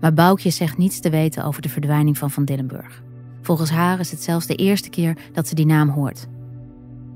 Maar 0.00 0.14
Boukje 0.14 0.50
zegt 0.50 0.78
niets 0.78 1.00
te 1.00 1.10
weten 1.10 1.44
over 1.44 1.62
de 1.62 1.68
verdwijning 1.68 2.18
van 2.18 2.30
Van 2.30 2.44
Dillenburg. 2.44 3.02
Volgens 3.42 3.70
haar 3.70 4.00
is 4.00 4.10
het 4.10 4.22
zelfs 4.22 4.46
de 4.46 4.54
eerste 4.54 4.88
keer 4.88 5.16
dat 5.32 5.48
ze 5.48 5.54
die 5.54 5.66
naam 5.66 5.88
hoort. 5.88 6.26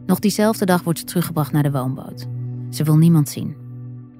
Nog 0.06 0.18
diezelfde 0.18 0.64
dag 0.64 0.82
wordt 0.82 0.98
ze 0.98 1.04
teruggebracht 1.04 1.52
naar 1.52 1.62
de 1.62 1.70
woonboot. 1.70 2.26
Ze 2.70 2.84
wil 2.84 2.96
niemand 2.96 3.28
zien. 3.28 3.48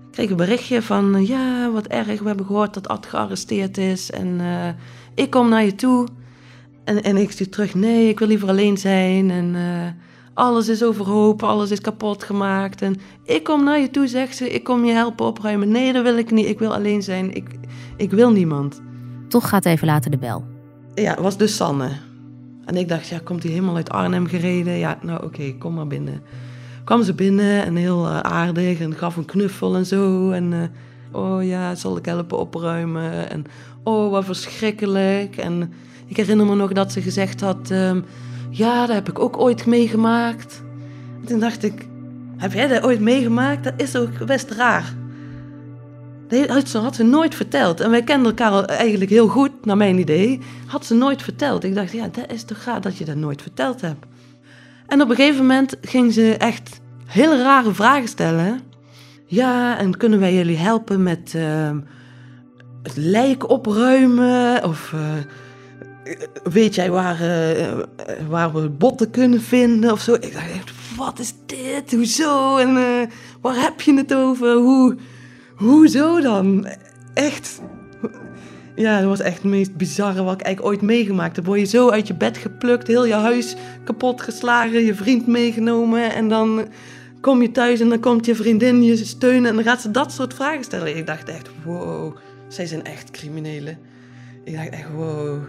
Ik 0.07 0.21
kreeg 0.21 0.31
een 0.31 0.37
berichtje 0.37 0.83
van, 0.83 1.27
ja, 1.27 1.71
wat 1.71 1.87
erg, 1.87 2.21
we 2.21 2.27
hebben 2.27 2.47
gehoord 2.47 2.75
dat 2.75 2.89
Ad 2.89 3.07
gearresteerd 3.07 3.79
is 3.79 4.11
en 4.11 4.41
uh, 4.41 4.69
ik 5.15 5.31
kom 5.31 5.49
naar 5.49 5.65
je 5.65 5.75
toe. 5.75 6.09
En, 6.85 7.03
en 7.03 7.17
ik 7.17 7.31
stuur 7.31 7.49
terug, 7.49 7.75
nee, 7.75 8.09
ik 8.09 8.19
wil 8.19 8.29
liever 8.29 8.49
alleen 8.49 8.79
zijn. 8.79 9.31
En 9.31 9.55
uh, 9.55 9.87
alles 10.35 10.69
is 10.69 10.83
overhoop, 10.83 11.43
alles 11.43 11.71
is 11.71 11.81
kapot 11.81 12.25
gemaakt. 12.25 12.83
En 12.83 12.97
ik 13.25 13.45
kom 13.45 13.65
naar 13.65 13.81
je 13.81 13.91
toe, 13.91 14.07
zegt 14.07 14.37
ze, 14.37 14.51
ik 14.51 14.65
kom 14.65 14.85
je 14.85 14.93
helpen 14.93 15.27
opruimen. 15.27 15.69
Nee, 15.69 15.93
dat 15.93 16.03
wil 16.03 16.19
ik 16.19 16.31
niet, 16.31 16.47
ik 16.47 16.59
wil 16.59 16.75
alleen 16.75 17.03
zijn, 17.03 17.35
ik, 17.35 17.49
ik 17.97 18.11
wil 18.11 18.31
niemand. 18.31 18.81
Toch 19.29 19.49
gaat 19.49 19.65
even 19.65 19.87
later 19.87 20.11
de 20.11 20.19
bel. 20.19 20.45
Ja, 20.95 21.11
het 21.11 21.21
was 21.21 21.37
dus 21.37 21.57
Sanne. 21.57 21.89
En 22.65 22.77
ik 22.77 22.89
dacht, 22.89 23.09
ja, 23.09 23.21
komt 23.25 23.43
hij 23.43 23.53
helemaal 23.53 23.77
uit 23.77 23.91
Arnhem 23.91 24.27
gereden? 24.27 24.73
Ja, 24.79 24.99
nou 25.03 25.25
oké, 25.25 25.55
kom 25.59 25.75
maar 25.75 25.87
binnen. 25.87 26.23
Kwam 26.85 27.03
ze 27.03 27.15
binnen 27.15 27.65
en 27.65 27.77
heel 27.77 28.07
uh, 28.07 28.21
aardig 28.21 28.81
en 28.81 28.95
gaf 28.95 29.17
een 29.17 29.25
knuffel 29.25 29.77
en 29.77 29.87
zo. 29.87 30.31
En 30.31 30.53
uh, 30.53 30.63
oh 31.13 31.45
ja, 31.45 31.75
zal 31.75 31.97
ik 31.97 32.05
helpen 32.05 32.39
opruimen? 32.39 33.31
En 33.31 33.45
oh, 33.83 34.11
wat 34.11 34.25
verschrikkelijk. 34.25 35.37
En 35.37 35.73
ik 36.07 36.17
herinner 36.17 36.47
me 36.47 36.55
nog 36.55 36.73
dat 36.73 36.93
ze 36.93 37.03
gezegd 37.03 37.41
had, 37.41 37.71
um, 37.71 38.05
ja, 38.57 38.87
dat 38.87 38.95
heb 38.95 39.09
ik 39.09 39.19
ook 39.19 39.39
ooit 39.39 39.67
meegemaakt. 39.67 40.63
En 41.21 41.27
toen 41.27 41.41
dacht 41.41 41.63
ik, 41.63 41.87
heb 42.37 42.53
jij 42.53 42.69
dat 42.69 42.83
ooit 42.83 43.01
meegemaakt? 43.01 43.65
Dat 43.65 43.75
is 43.77 43.97
ook 43.97 44.27
best 44.27 44.51
raar. 44.51 44.95
Dat 46.29 46.73
had 46.73 46.95
ze 46.95 47.03
nooit 47.03 47.35
verteld. 47.35 47.81
En 47.81 47.91
wij 47.91 48.03
kenden 48.03 48.27
elkaar 48.27 48.65
eigenlijk 48.65 49.11
heel 49.11 49.29
goed, 49.29 49.65
naar 49.65 49.77
mijn 49.77 49.99
idee. 49.99 50.41
Had 50.67 50.87
ze 50.87 50.95
nooit 50.95 51.23
verteld. 51.23 51.65
Ik 51.65 51.75
dacht, 51.75 51.93
ja, 51.93 52.09
dat 52.09 52.33
is 52.33 52.45
toch 52.45 52.65
raar 52.65 52.81
dat 52.81 52.97
je 52.97 53.05
dat 53.05 53.17
nooit 53.17 53.43
verteld 53.43 53.81
hebt. 53.81 54.07
En 54.87 55.03
op 55.03 55.11
een 55.11 55.17
gegeven 55.17 55.41
moment 55.41 55.77
ging 55.81 56.13
ze 56.13 56.37
echt 56.37 56.81
hele 57.07 57.43
rare 57.43 57.75
vragen 57.75 58.09
stellen. 58.09 58.61
Ja, 59.27 59.79
en 59.79 59.97
kunnen 59.97 60.21
wij 60.21 60.35
jullie 60.35 60.57
helpen 60.57 61.03
met 61.03 61.33
uh, 61.37 61.71
het 62.83 62.97
lijk 62.97 63.51
opruimen? 63.51 64.65
Of 64.65 64.93
uh, 64.95 65.01
weet 66.43 66.75
jij 66.75 66.91
waar, 66.91 67.21
uh, 67.21 67.85
waar 68.29 68.53
we 68.53 68.69
botten 68.69 69.11
kunnen 69.11 69.41
vinden? 69.41 69.93
Of 69.93 70.01
zo. 70.01 70.15
Ik 70.15 70.33
dacht 70.33 70.73
wat 70.97 71.19
is 71.19 71.35
dit? 71.47 71.93
Hoezo? 71.93 72.57
En 72.57 72.75
waar 73.41 73.61
heb 73.61 73.81
je 73.81 73.95
het 73.95 74.15
over? 74.15 74.53
Hoe... 74.53 74.97
Hoezo 75.55 76.21
dan? 76.21 76.67
Echt. 77.15 77.61
Ja, 78.77 78.99
dat 78.99 79.09
was 79.09 79.21
echt 79.21 79.37
het 79.37 79.45
meest 79.45 79.77
bizarre 79.77 80.23
wat 80.23 80.35
ik 80.35 80.41
eigenlijk 80.41 80.75
ooit 80.75 80.83
meegemaakt 80.83 81.37
heb. 81.37 81.45
Word 81.45 81.61
je 81.61 81.67
zo 81.67 81.91
uit 81.91 82.07
je 82.07 82.15
bed 82.15 82.37
geplukt, 82.37 82.87
heel 82.87 83.07
je 83.07 83.15
huis 83.15 83.57
kapot 83.85 84.23
geslagen, 84.23 84.85
je 84.85 84.95
vriend 84.95 85.27
meegenomen 85.27 86.15
en 86.15 86.29
dan 86.29 86.69
kom 87.21 87.43
je 87.43 87.51
thuis 87.51 87.81
en 87.81 87.89
dan 87.89 88.01
komt 88.01 88.27
je 88.27 88.35
vriendin 88.35 88.83
je 88.83 88.97
steunen 88.97 89.51
en 89.51 89.55
dan 89.55 89.65
gaat 89.65 89.81
ze 89.81 89.91
dat 89.91 90.13
soort 90.13 90.35
vragen 90.35 90.65
stellen. 90.65 90.97
Ik 90.97 91.07
dacht 91.07 91.29
echt, 91.29 91.49
wow, 91.65 92.17
zij 92.49 92.67
zijn 92.67 92.85
echt 92.85 93.11
criminelen. 93.11 93.79
Ik 94.45 94.55
dacht 94.55 94.69
echt, 94.69 94.89
wow. 94.95 95.43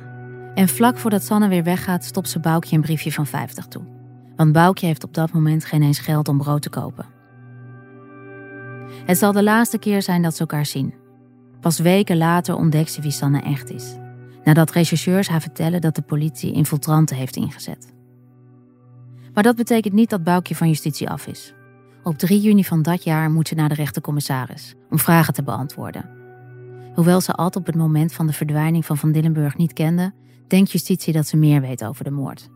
En 0.55 0.67
vlak 0.67 0.97
voordat 0.97 1.23
Sanne 1.23 1.47
weer 1.47 1.63
weggaat, 1.63 2.03
stopt 2.03 2.29
ze 2.29 2.39
Boukje 2.39 2.75
een 2.75 2.81
briefje 2.81 3.11
van 3.11 3.25
50 3.25 3.65
toe. 3.65 3.83
Want 4.35 4.51
Boukje 4.51 4.85
heeft 4.85 5.03
op 5.03 5.13
dat 5.13 5.31
moment 5.31 5.65
geen 5.65 5.81
eens 5.81 5.99
geld 5.99 6.27
om 6.27 6.37
brood 6.37 6.61
te 6.61 6.69
kopen. 6.69 7.05
Het 9.05 9.17
zal 9.17 9.31
de 9.31 9.43
laatste 9.43 9.77
keer 9.77 10.01
zijn 10.01 10.21
dat 10.21 10.33
ze 10.33 10.39
elkaar 10.39 10.65
zien. 10.65 10.93
Pas 11.59 11.79
weken 11.79 12.17
later 12.17 12.55
ontdekt 12.55 12.91
ze 12.91 13.01
wie 13.01 13.11
Sanne 13.11 13.41
echt 13.41 13.69
is. 13.69 13.95
Nadat 14.43 14.71
rechercheurs 14.71 15.27
haar 15.27 15.41
vertellen 15.41 15.81
dat 15.81 15.95
de 15.95 16.01
politie 16.01 16.53
infiltranten 16.53 17.15
heeft 17.15 17.35
ingezet. 17.35 17.93
Maar 19.33 19.43
dat 19.43 19.55
betekent 19.55 19.93
niet 19.93 20.09
dat 20.09 20.23
Boukje 20.23 20.55
van 20.55 20.67
justitie 20.67 21.09
af 21.09 21.27
is. 21.27 21.53
Op 22.03 22.17
3 22.17 22.41
juni 22.41 22.63
van 22.63 22.81
dat 22.81 23.03
jaar 23.03 23.31
moet 23.31 23.47
ze 23.47 23.55
naar 23.55 23.69
de 23.69 23.75
rechtercommissaris 23.75 24.75
om 24.89 24.99
vragen 24.99 25.33
te 25.33 25.43
beantwoorden. 25.43 26.09
Hoewel 26.93 27.21
ze 27.21 27.33
Ad 27.33 27.55
op 27.55 27.65
het 27.65 27.75
moment 27.75 28.13
van 28.13 28.27
de 28.27 28.33
verdwijning 28.33 28.85
van 28.85 28.97
Van 28.97 29.11
Dillenburg 29.11 29.57
niet 29.57 29.73
kende, 29.73 30.13
denkt 30.47 30.71
justitie 30.71 31.13
dat 31.13 31.27
ze 31.27 31.37
meer 31.37 31.61
weet 31.61 31.85
over 31.85 32.03
de 32.03 32.11
moord. 32.11 32.49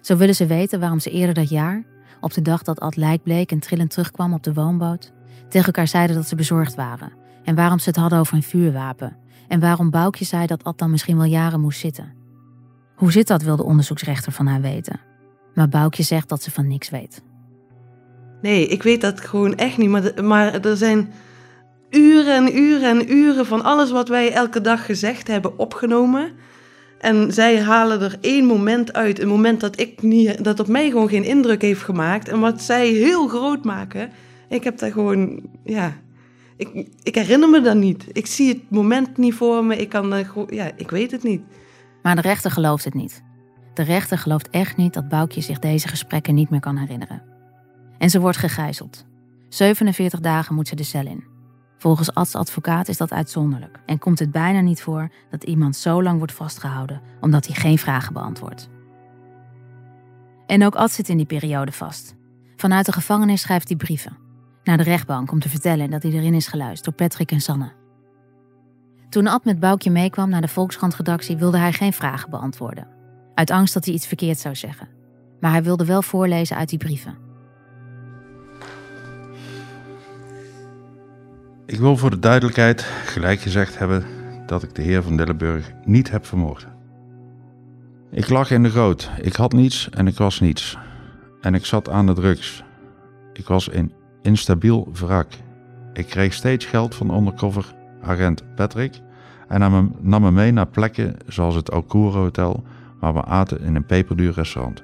Zo 0.00 0.16
willen 0.16 0.34
ze 0.34 0.46
weten 0.46 0.80
waarom 0.80 1.00
ze 1.00 1.10
eerder 1.10 1.34
dat 1.34 1.48
jaar, 1.48 1.84
op 2.20 2.34
de 2.34 2.42
dag 2.42 2.62
dat 2.62 2.80
Ad 2.80 2.96
lijk 2.96 3.22
bleek 3.22 3.50
en 3.50 3.58
trillend 3.58 3.90
terugkwam 3.90 4.32
op 4.32 4.42
de 4.42 4.52
woonboot, 4.52 5.12
tegen 5.48 5.66
elkaar 5.66 5.88
zeiden 5.88 6.16
dat 6.16 6.28
ze 6.28 6.34
bezorgd 6.34 6.74
waren 6.74 7.12
en 7.44 7.54
waarom 7.54 7.78
ze 7.78 7.88
het 7.88 7.98
hadden 7.98 8.18
over 8.18 8.34
een 8.34 8.42
vuurwapen 8.42 9.16
en 9.48 9.60
waarom 9.60 9.90
Boukje 9.90 10.24
zei 10.24 10.46
dat 10.46 10.64
Ad 10.64 10.78
dan 10.78 10.90
misschien 10.90 11.16
wel 11.16 11.26
jaren 11.26 11.60
moest 11.60 11.80
zitten. 11.80 12.12
Hoe 12.94 13.12
zit 13.12 13.26
dat, 13.26 13.42
wil 13.42 13.56
de 13.56 13.64
onderzoeksrechter 13.64 14.32
van 14.32 14.46
haar 14.46 14.60
weten. 14.60 15.00
Maar 15.54 15.68
Boukje 15.68 16.02
zegt 16.02 16.28
dat 16.28 16.42
ze 16.42 16.50
van 16.50 16.66
niks 16.66 16.90
weet. 16.90 17.22
Nee, 18.42 18.66
ik 18.66 18.82
weet 18.82 19.00
dat 19.00 19.20
gewoon 19.20 19.54
echt 19.56 19.76
niet, 19.76 20.22
maar 20.22 20.64
er 20.64 20.76
zijn 20.76 21.12
uren 21.90 22.34
en 22.34 22.58
uren 22.58 23.00
en 23.00 23.12
uren 23.12 23.46
van 23.46 23.64
alles 23.64 23.90
wat 23.90 24.08
wij 24.08 24.32
elke 24.32 24.60
dag 24.60 24.84
gezegd 24.84 25.26
hebben 25.26 25.58
opgenomen. 25.58 26.32
En 26.98 27.32
zij 27.32 27.60
halen 27.62 28.00
er 28.00 28.16
één 28.20 28.44
moment 28.44 28.92
uit, 28.92 29.20
een 29.20 29.28
moment 29.28 29.60
dat, 29.60 29.80
ik 29.80 30.02
niet, 30.02 30.44
dat 30.44 30.60
op 30.60 30.68
mij 30.68 30.90
gewoon 30.90 31.08
geen 31.08 31.24
indruk 31.24 31.62
heeft 31.62 31.82
gemaakt. 31.82 32.28
En 32.28 32.40
wat 32.40 32.62
zij 32.62 32.88
heel 32.88 33.28
groot 33.28 33.64
maken. 33.64 34.10
Ik 34.48 34.64
heb 34.64 34.78
daar 34.78 34.92
gewoon, 34.92 35.40
ja, 35.64 35.96
ik, 36.56 36.88
ik 37.02 37.14
herinner 37.14 37.48
me 37.48 37.60
dat 37.60 37.76
niet. 37.76 38.04
Ik 38.12 38.26
zie 38.26 38.48
het 38.48 38.70
moment 38.70 39.16
niet 39.16 39.34
voor 39.34 39.64
me. 39.64 39.76
Ik 39.76 39.88
kan, 39.88 40.24
ja, 40.48 40.70
ik 40.76 40.90
weet 40.90 41.10
het 41.10 41.22
niet. 41.22 41.42
Maar 42.02 42.16
de 42.16 42.22
rechter 42.22 42.50
gelooft 42.50 42.84
het 42.84 42.94
niet. 42.94 43.22
De 43.74 43.82
rechter 43.82 44.18
gelooft 44.18 44.50
echt 44.50 44.76
niet 44.76 44.94
dat 44.94 45.08
Boukje 45.08 45.40
zich 45.40 45.58
deze 45.58 45.88
gesprekken 45.88 46.34
niet 46.34 46.50
meer 46.50 46.60
kan 46.60 46.76
herinneren. 46.76 47.22
En 47.98 48.10
ze 48.10 48.20
wordt 48.20 48.38
gegijzeld. 48.38 49.06
47 49.48 50.20
dagen 50.20 50.54
moet 50.54 50.68
ze 50.68 50.76
de 50.76 50.82
cel 50.82 51.06
in. 51.06 51.27
Volgens 51.78 52.14
Ads 52.14 52.34
advocaat 52.34 52.88
is 52.88 52.96
dat 52.96 53.12
uitzonderlijk 53.12 53.78
en 53.86 53.98
komt 53.98 54.18
het 54.18 54.30
bijna 54.30 54.60
niet 54.60 54.82
voor 54.82 55.10
dat 55.30 55.44
iemand 55.44 55.76
zo 55.76 56.02
lang 56.02 56.18
wordt 56.18 56.32
vastgehouden 56.32 57.00
omdat 57.20 57.46
hij 57.46 57.54
geen 57.54 57.78
vragen 57.78 58.12
beantwoordt. 58.12 58.68
En 60.46 60.64
ook 60.64 60.74
Ad 60.74 60.90
zit 60.90 61.08
in 61.08 61.16
die 61.16 61.26
periode 61.26 61.72
vast. 61.72 62.16
Vanuit 62.56 62.86
de 62.86 62.92
gevangenis 62.92 63.40
schrijft 63.40 63.68
hij 63.68 63.76
brieven 63.76 64.16
naar 64.64 64.76
de 64.76 64.82
rechtbank 64.82 65.32
om 65.32 65.40
te 65.40 65.48
vertellen 65.48 65.90
dat 65.90 66.02
hij 66.02 66.12
erin 66.12 66.34
is 66.34 66.46
geluisterd 66.46 66.84
door 66.84 67.08
Patrick 67.08 67.30
en 67.30 67.40
Sanne. 67.40 67.72
Toen 69.08 69.26
Ad 69.26 69.44
met 69.44 69.60
Boukje 69.60 69.90
meekwam 69.90 70.28
naar 70.28 70.40
de 70.40 70.48
Volkskrant-redactie 70.48 71.36
wilde 71.36 71.58
hij 71.58 71.72
geen 71.72 71.92
vragen 71.92 72.30
beantwoorden. 72.30 72.88
Uit 73.34 73.50
angst 73.50 73.74
dat 73.74 73.84
hij 73.84 73.94
iets 73.94 74.06
verkeerd 74.06 74.38
zou 74.38 74.54
zeggen. 74.54 74.88
Maar 75.40 75.50
hij 75.50 75.62
wilde 75.62 75.84
wel 75.84 76.02
voorlezen 76.02 76.56
uit 76.56 76.68
die 76.68 76.78
brieven. 76.78 77.27
Ik 81.68 81.78
wil 81.78 81.96
voor 81.96 82.10
de 82.10 82.18
duidelijkheid 82.18 82.82
gelijk 82.82 83.40
gezegd 83.40 83.78
hebben 83.78 84.04
dat 84.46 84.62
ik 84.62 84.74
de 84.74 84.82
heer 84.82 85.02
van 85.02 85.16
Dillenburg 85.16 85.72
niet 85.84 86.10
heb 86.10 86.26
vermoord. 86.26 86.66
Ik 88.10 88.28
lag 88.28 88.50
in 88.50 88.62
de 88.62 88.70
goot. 88.70 89.10
Ik 89.20 89.34
had 89.34 89.52
niets 89.52 89.90
en 89.90 90.06
ik 90.06 90.16
was 90.16 90.40
niets. 90.40 90.78
En 91.40 91.54
ik 91.54 91.64
zat 91.64 91.88
aan 91.88 92.06
de 92.06 92.12
drugs. 92.12 92.64
Ik 93.32 93.46
was 93.46 93.68
in 93.68 93.92
instabiel 94.22 94.88
wrak. 94.92 95.28
Ik 95.92 96.06
kreeg 96.06 96.32
steeds 96.32 96.64
geld 96.64 96.94
van 96.94 97.14
undercover 97.14 97.74
agent 98.02 98.54
Patrick 98.54 99.00
en 99.48 99.60
nam, 99.60 99.96
nam 100.00 100.22
me 100.22 100.30
mee 100.30 100.52
naar 100.52 100.68
plekken 100.68 101.16
zoals 101.26 101.54
het 101.54 101.70
Alcoura 101.70 102.18
Hotel, 102.18 102.64
waar 103.00 103.14
we 103.14 103.24
aten 103.24 103.60
in 103.60 103.74
een 103.74 103.86
peperduur 103.86 104.32
restaurant. 104.32 104.82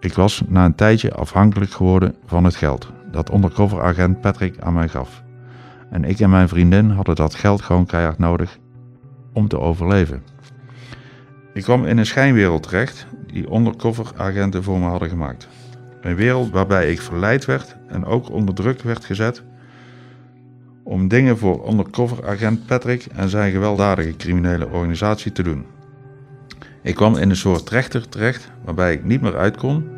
Ik 0.00 0.14
was 0.14 0.42
na 0.46 0.64
een 0.64 0.74
tijdje 0.74 1.14
afhankelijk 1.14 1.70
geworden 1.70 2.14
van 2.26 2.44
het 2.44 2.56
geld 2.56 2.92
dat 3.10 3.32
undercover 3.32 3.82
agent 3.82 4.20
Patrick 4.20 4.60
aan 4.60 4.74
mij 4.74 4.88
gaf. 4.88 5.26
En 5.90 6.04
ik 6.04 6.20
en 6.20 6.30
mijn 6.30 6.48
vriendin 6.48 6.90
hadden 6.90 7.14
dat 7.14 7.34
geld 7.34 7.62
gewoon 7.62 7.86
keihard 7.86 8.18
nodig 8.18 8.58
om 9.32 9.48
te 9.48 9.58
overleven. 9.58 10.22
Ik 11.52 11.62
kwam 11.62 11.84
in 11.84 11.98
een 11.98 12.06
schijnwereld 12.06 12.62
terecht 12.62 13.06
die 13.26 13.52
undercover 13.54 14.12
agenten 14.16 14.62
voor 14.62 14.78
me 14.78 14.86
hadden 14.86 15.08
gemaakt. 15.08 15.48
Een 16.00 16.14
wereld 16.14 16.50
waarbij 16.50 16.90
ik 16.90 17.00
verleid 17.00 17.44
werd 17.44 17.76
en 17.88 18.04
ook 18.04 18.30
onder 18.30 18.54
druk 18.54 18.82
werd 18.82 19.04
gezet 19.04 19.42
om 20.88 21.08
dingen 21.08 21.38
voor 21.38 21.68
undercover 21.68 22.28
agent 22.28 22.66
Patrick 22.66 23.06
en 23.14 23.28
zijn 23.28 23.52
gewelddadige 23.52 24.16
criminele 24.16 24.68
organisatie 24.68 25.32
te 25.32 25.42
doen. 25.42 25.66
Ik 26.82 26.94
kwam 26.94 27.16
in 27.16 27.30
een 27.30 27.36
soort 27.36 27.66
trechter 27.66 28.08
terecht 28.08 28.50
waarbij 28.64 28.92
ik 28.92 29.04
niet 29.04 29.20
meer 29.20 29.36
uit 29.36 29.56
kon. 29.56 29.88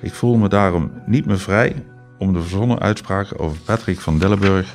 Ik 0.00 0.12
voelde 0.12 0.38
me 0.38 0.48
daarom 0.48 0.90
niet 1.06 1.26
meer 1.26 1.38
vrij 1.38 1.74
om 2.18 2.32
de 2.32 2.40
verzonnen 2.40 2.80
uitspraken 2.80 3.38
over 3.38 3.58
Patrick 3.64 4.00
van 4.00 4.18
Dillenburg 4.18 4.74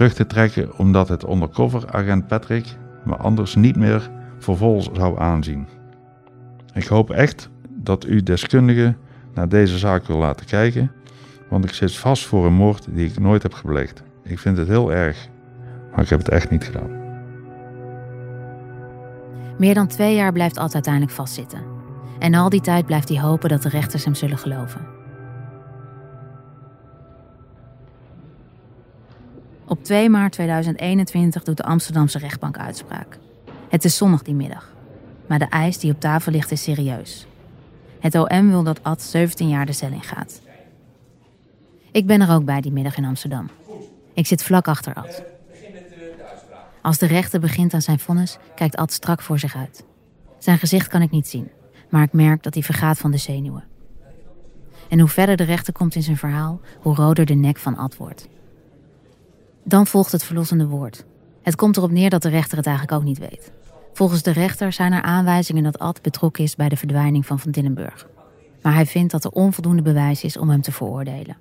terug 0.00 0.14
te 0.14 0.26
trekken 0.26 0.78
omdat 0.78 1.08
het 1.08 1.28
undercover 1.28 1.92
agent 1.92 2.26
Patrick 2.26 2.66
me 3.04 3.16
anders 3.16 3.54
niet 3.54 3.76
meer 3.76 4.10
voor 4.38 4.84
zou 4.92 5.20
aanzien. 5.20 5.66
Ik 6.74 6.86
hoop 6.86 7.10
echt 7.10 7.48
dat 7.68 8.06
u 8.06 8.22
deskundigen 8.22 8.96
naar 9.34 9.48
deze 9.48 9.78
zaak 9.78 10.06
wil 10.06 10.16
laten 10.16 10.46
kijken, 10.46 10.92
want 11.48 11.64
ik 11.64 11.72
zit 11.72 11.96
vast 11.96 12.26
voor 12.26 12.46
een 12.46 12.52
moord 12.52 12.86
die 12.90 13.06
ik 13.06 13.18
nooit 13.18 13.42
heb 13.42 13.52
gepleegd. 13.52 14.02
Ik 14.24 14.38
vind 14.38 14.56
het 14.56 14.68
heel 14.68 14.92
erg, 14.92 15.28
maar 15.90 16.02
ik 16.02 16.08
heb 16.08 16.18
het 16.18 16.28
echt 16.28 16.50
niet 16.50 16.64
gedaan. 16.64 16.90
Meer 19.58 19.74
dan 19.74 19.86
twee 19.86 20.14
jaar 20.14 20.32
blijft 20.32 20.58
Ad 20.58 20.74
uiteindelijk 20.74 21.12
vastzitten. 21.12 21.62
En 22.18 22.34
al 22.34 22.48
die 22.48 22.60
tijd 22.60 22.86
blijft 22.86 23.08
hij 23.08 23.20
hopen 23.20 23.48
dat 23.48 23.62
de 23.62 23.68
rechters 23.68 24.04
hem 24.04 24.14
zullen 24.14 24.38
geloven. 24.38 24.99
Op 29.80 29.86
2 29.86 30.08
maart 30.10 30.32
2021 30.32 31.42
doet 31.42 31.56
de 31.56 31.62
Amsterdamse 31.62 32.18
rechtbank 32.18 32.58
uitspraak. 32.58 33.18
Het 33.68 33.84
is 33.84 33.96
zondag 33.96 34.22
die 34.22 34.34
middag. 34.34 34.72
maar 35.26 35.38
de 35.38 35.44
eis 35.44 35.78
die 35.78 35.92
op 35.92 36.00
tafel 36.00 36.32
ligt 36.32 36.50
is 36.50 36.62
serieus. 36.62 37.26
Het 38.00 38.14
OM 38.14 38.48
wil 38.48 38.62
dat 38.62 38.82
Ad 38.82 39.02
17 39.02 39.48
jaar 39.48 39.66
de 39.66 39.72
cel 39.72 39.90
in 39.90 40.02
gaat. 40.02 40.40
Ik 41.92 42.06
ben 42.06 42.20
er 42.20 42.34
ook 42.34 42.44
bij 42.44 42.60
die 42.60 42.72
middag 42.72 42.96
in 42.96 43.04
Amsterdam. 43.04 43.50
Ik 44.12 44.26
zit 44.26 44.42
vlak 44.42 44.68
achter 44.68 44.94
Ad. 44.94 45.22
Als 46.82 46.98
de 46.98 47.06
rechter 47.06 47.40
begint 47.40 47.74
aan 47.74 47.82
zijn 47.82 47.98
vonnis, 47.98 48.38
kijkt 48.54 48.76
Ad 48.76 48.92
strak 48.92 49.22
voor 49.22 49.38
zich 49.38 49.56
uit. 49.56 49.84
Zijn 50.38 50.58
gezicht 50.58 50.88
kan 50.88 51.02
ik 51.02 51.10
niet 51.10 51.28
zien, 51.28 51.50
maar 51.88 52.02
ik 52.02 52.12
merk 52.12 52.42
dat 52.42 52.54
hij 52.54 52.62
vergaat 52.62 52.98
van 52.98 53.10
de 53.10 53.18
zenuwen. 53.18 53.64
En 54.88 54.98
hoe 54.98 55.08
verder 55.08 55.36
de 55.36 55.44
rechter 55.44 55.72
komt 55.72 55.94
in 55.94 56.02
zijn 56.02 56.16
verhaal, 56.16 56.60
hoe 56.80 56.94
roder 56.94 57.26
de 57.26 57.34
nek 57.34 57.58
van 57.58 57.76
Ad 57.76 57.96
wordt. 57.96 58.28
Dan 59.64 59.86
volgt 59.86 60.12
het 60.12 60.24
verlossende 60.24 60.66
woord. 60.66 61.04
Het 61.42 61.56
komt 61.56 61.76
erop 61.76 61.90
neer 61.90 62.10
dat 62.10 62.22
de 62.22 62.28
rechter 62.28 62.56
het 62.56 62.66
eigenlijk 62.66 62.96
ook 62.98 63.04
niet 63.04 63.18
weet. 63.18 63.52
Volgens 63.92 64.22
de 64.22 64.30
rechter 64.30 64.72
zijn 64.72 64.92
er 64.92 65.02
aanwijzingen 65.02 65.62
dat 65.62 65.78
Ad 65.78 66.02
betrokken 66.02 66.44
is 66.44 66.56
bij 66.56 66.68
de 66.68 66.76
verdwijning 66.76 67.26
van 67.26 67.38
Van 67.38 67.50
Dillenburg. 67.50 68.08
Maar 68.62 68.74
hij 68.74 68.86
vindt 68.86 69.12
dat 69.12 69.24
er 69.24 69.30
onvoldoende 69.30 69.82
bewijs 69.82 70.24
is 70.24 70.36
om 70.36 70.48
hem 70.50 70.60
te 70.60 70.72
veroordelen. 70.72 71.36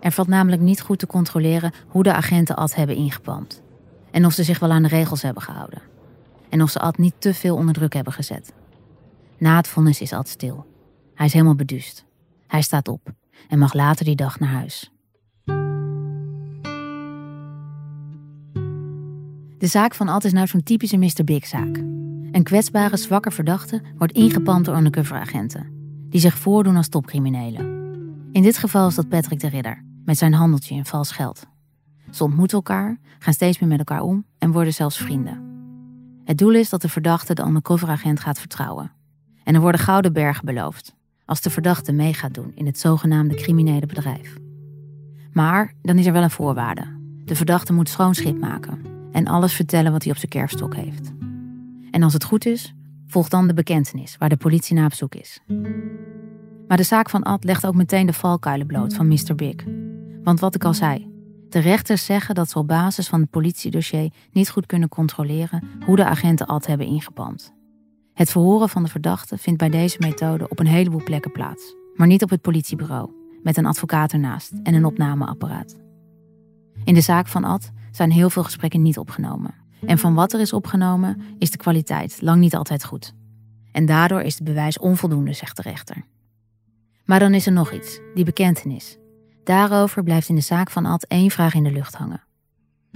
Er 0.00 0.12
valt 0.12 0.28
namelijk 0.28 0.62
niet 0.62 0.80
goed 0.80 0.98
te 0.98 1.06
controleren 1.06 1.72
hoe 1.88 2.02
de 2.02 2.12
agenten 2.12 2.56
Ad 2.56 2.74
hebben 2.74 2.96
ingepalmd. 2.96 3.62
En 4.10 4.26
of 4.26 4.32
ze 4.32 4.42
zich 4.42 4.58
wel 4.58 4.70
aan 4.70 4.82
de 4.82 4.88
regels 4.88 5.22
hebben 5.22 5.42
gehouden. 5.42 5.82
En 6.48 6.62
of 6.62 6.70
ze 6.70 6.78
Ad 6.78 6.98
niet 6.98 7.14
te 7.18 7.34
veel 7.34 7.56
onder 7.56 7.74
druk 7.74 7.92
hebben 7.92 8.12
gezet. 8.12 8.52
Na 9.38 9.56
het 9.56 9.68
vonnis 9.68 10.00
is 10.00 10.12
Ad 10.12 10.28
stil. 10.28 10.66
Hij 11.14 11.26
is 11.26 11.32
helemaal 11.32 11.54
beduust. 11.54 12.04
Hij 12.46 12.62
staat 12.62 12.88
op 12.88 13.12
en 13.48 13.58
mag 13.58 13.72
later 13.72 14.04
die 14.04 14.16
dag 14.16 14.38
naar 14.38 14.48
huis. 14.48 14.90
De 19.66 19.72
zaak 19.72 19.94
van 19.94 20.08
Ad 20.08 20.24
is 20.24 20.32
nou 20.32 20.46
zo'n 20.46 20.62
typische 20.62 20.96
Mr. 20.96 21.24
Big-zaak. 21.24 21.76
Een 22.32 22.42
kwetsbare, 22.42 22.96
zwakke 22.96 23.30
verdachte 23.30 23.82
wordt 23.98 24.12
ingepand 24.12 24.64
door 24.64 24.76
undercoveragenten, 24.76 25.66
die 26.10 26.20
zich 26.20 26.38
voordoen 26.38 26.76
als 26.76 26.88
topcriminelen. 26.88 27.66
In 28.32 28.42
dit 28.42 28.58
geval 28.58 28.88
is 28.88 28.94
dat 28.94 29.08
Patrick 29.08 29.40
de 29.40 29.48
Ridder, 29.48 29.84
met 30.04 30.18
zijn 30.18 30.34
handeltje 30.34 30.74
in 30.74 30.84
vals 30.84 31.12
geld. 31.12 31.46
Ze 32.10 32.24
ontmoeten 32.24 32.56
elkaar, 32.56 32.98
gaan 33.18 33.32
steeds 33.32 33.58
meer 33.58 33.68
met 33.68 33.78
elkaar 33.78 34.00
om 34.00 34.24
en 34.38 34.52
worden 34.52 34.72
zelfs 34.72 34.96
vrienden. 34.96 35.42
Het 36.24 36.38
doel 36.38 36.54
is 36.54 36.68
dat 36.68 36.82
de 36.82 36.88
verdachte 36.88 37.34
de 37.34 37.42
undercoveragent 37.42 38.20
gaat 38.20 38.38
vertrouwen. 38.38 38.92
En 39.44 39.54
er 39.54 39.60
worden 39.60 39.80
gouden 39.80 40.12
bergen 40.12 40.44
beloofd, 40.44 40.94
als 41.24 41.40
de 41.40 41.50
verdachte 41.50 41.92
mee 41.92 42.14
gaat 42.14 42.34
doen 42.34 42.52
in 42.54 42.66
het 42.66 42.78
zogenaamde 42.78 43.34
criminele 43.34 43.86
bedrijf. 43.86 44.36
Maar 45.32 45.72
dan 45.82 45.98
is 45.98 46.06
er 46.06 46.12
wel 46.12 46.22
een 46.22 46.30
voorwaarde. 46.30 46.98
De 47.24 47.36
verdachte 47.36 47.72
moet 47.72 47.88
schoon 47.88 48.14
schip 48.14 48.38
maken 48.38 48.94
en 49.16 49.26
alles 49.26 49.52
vertellen 49.52 49.92
wat 49.92 50.02
hij 50.02 50.12
op 50.12 50.18
zijn 50.18 50.30
kerfstok 50.30 50.74
heeft. 50.74 51.12
En 51.90 52.02
als 52.02 52.12
het 52.12 52.24
goed 52.24 52.46
is, 52.46 52.74
volgt 53.06 53.30
dan 53.30 53.46
de 53.46 53.54
bekentenis 53.54 54.16
waar 54.18 54.28
de 54.28 54.36
politie 54.36 54.76
naar 54.76 54.84
op 54.84 54.94
zoek 54.94 55.14
is. 55.14 55.40
Maar 56.68 56.76
de 56.76 56.82
zaak 56.82 57.10
van 57.10 57.22
Ad 57.22 57.44
legt 57.44 57.66
ook 57.66 57.74
meteen 57.74 58.06
de 58.06 58.12
valkuilen 58.12 58.66
bloot 58.66 58.94
van 58.94 59.08
Mr. 59.08 59.34
Big. 59.34 59.54
Want 60.22 60.40
wat 60.40 60.54
ik 60.54 60.64
al 60.64 60.74
zei, 60.74 61.10
de 61.48 61.58
rechters 61.58 62.04
zeggen 62.04 62.34
dat 62.34 62.50
ze 62.50 62.58
op 62.58 62.66
basis 62.66 63.08
van 63.08 63.20
het 63.20 63.30
politiedossier 63.30 64.12
niet 64.32 64.50
goed 64.50 64.66
kunnen 64.66 64.88
controleren 64.88 65.62
hoe 65.84 65.96
de 65.96 66.04
agenten 66.04 66.46
Ad 66.46 66.66
hebben 66.66 66.86
ingepand. 66.86 67.54
Het 68.14 68.30
verhoren 68.30 68.68
van 68.68 68.82
de 68.82 68.88
verdachte 68.88 69.38
vindt 69.38 69.58
bij 69.58 69.70
deze 69.70 69.96
methode 70.00 70.48
op 70.48 70.58
een 70.58 70.66
heleboel 70.66 71.02
plekken 71.02 71.32
plaats, 71.32 71.74
maar 71.94 72.06
niet 72.06 72.22
op 72.22 72.30
het 72.30 72.40
politiebureau, 72.40 73.10
met 73.42 73.56
een 73.56 73.66
advocaat 73.66 74.12
ernaast 74.12 74.52
en 74.62 74.74
een 74.74 74.84
opnameapparaat. 74.84 75.76
In 76.84 76.94
de 76.94 77.00
zaak 77.00 77.26
van 77.26 77.44
Ad 77.44 77.70
zijn 77.96 78.10
heel 78.10 78.30
veel 78.30 78.44
gesprekken 78.44 78.82
niet 78.82 78.98
opgenomen. 78.98 79.54
En 79.86 79.98
van 79.98 80.14
wat 80.14 80.32
er 80.32 80.40
is 80.40 80.52
opgenomen, 80.52 81.20
is 81.38 81.50
de 81.50 81.56
kwaliteit 81.56 82.18
lang 82.22 82.40
niet 82.40 82.56
altijd 82.56 82.84
goed. 82.84 83.14
En 83.72 83.86
daardoor 83.86 84.20
is 84.20 84.34
het 84.34 84.44
bewijs 84.44 84.78
onvoldoende, 84.78 85.32
zegt 85.32 85.56
de 85.56 85.62
rechter. 85.62 86.04
Maar 87.04 87.18
dan 87.18 87.34
is 87.34 87.46
er 87.46 87.52
nog 87.52 87.72
iets, 87.72 88.00
die 88.14 88.24
bekentenis. 88.24 88.98
Daarover 89.44 90.02
blijft 90.02 90.28
in 90.28 90.34
de 90.34 90.40
zaak 90.40 90.70
van 90.70 90.86
Ad 90.86 91.04
één 91.04 91.30
vraag 91.30 91.54
in 91.54 91.62
de 91.62 91.72
lucht 91.72 91.94
hangen. 91.94 92.22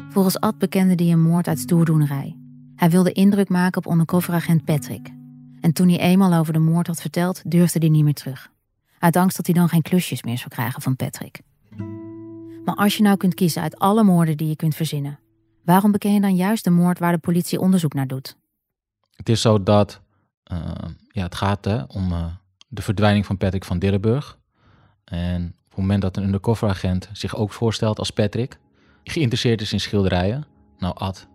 Volgens 0.09 0.41
Ad 0.41 0.59
bekende 0.59 1.05
hij 1.05 1.13
een 1.13 1.23
moord 1.23 1.49
uit 1.49 1.59
stoerdoenerij. 1.59 2.37
Hij 2.77 2.91
wilde 2.91 3.13
indruk 3.13 3.49
maken 3.49 3.85
op 3.85 3.93
undercoveragent 3.93 4.65
Patrick. 4.65 5.09
En 5.61 5.73
toen 5.73 5.89
hij 5.89 5.99
eenmaal 5.99 6.35
over 6.35 6.53
de 6.53 6.59
moord 6.59 6.87
had 6.87 7.01
verteld, 7.01 7.43
durfde 7.51 7.79
hij 7.79 7.89
niet 7.89 8.05
meer 8.05 8.15
terug. 8.15 8.51
Uit 8.99 9.17
angst 9.17 9.37
dat 9.37 9.47
hij 9.47 9.55
dan 9.55 9.69
geen 9.69 9.83
klusjes 9.83 10.23
meer 10.23 10.39
zou 10.39 10.49
krijgen 10.49 10.83
van 10.83 10.97
Patrick. 10.97 11.41
Maar 12.65 12.75
als 12.75 12.97
je 12.97 13.03
nou 13.03 13.17
kunt 13.17 13.35
kiezen 13.35 13.63
uit 13.63 13.79
alle 13.79 14.03
moorden 14.03 14.37
die 14.37 14.49
je 14.49 14.57
kunt 14.57 14.75
verzinnen, 14.75 15.19
waarom 15.65 15.93
beken 15.93 16.13
je 16.13 16.21
dan 16.21 16.35
juist 16.35 16.65
de 16.65 16.71
moord 16.71 16.99
waar 16.99 17.13
de 17.13 17.19
politie 17.19 17.61
onderzoek 17.61 17.95
naar 17.95 18.07
doet? 18.07 18.37
Het 19.17 19.29
is 19.29 19.41
zo 19.41 19.63
dat 19.63 20.01
uh, 20.53 20.59
ja, 21.09 21.23
het 21.23 21.35
gaat 21.35 21.65
hè, 21.65 21.83
om 21.83 22.13
uh, 22.13 22.25
de 22.69 22.83
verdwijning 22.83 23.27
van 23.27 23.37
Patrick 23.37 23.65
van 23.65 23.79
Dillenburg. 23.79 24.39
En 25.05 25.45
op 25.45 25.69
het 25.69 25.79
moment 25.79 26.03
dat 26.03 26.17
een 26.17 26.25
undercoveragent 26.25 27.09
zich 27.13 27.37
ook 27.37 27.53
voorstelt 27.53 27.99
als 27.99 28.11
Patrick, 28.11 28.59
geïnteresseerd 29.05 29.61
is 29.61 29.73
in 29.73 29.81
schilderijen. 29.81 30.47
Nou, 30.79 30.95
Ad, 30.97 31.29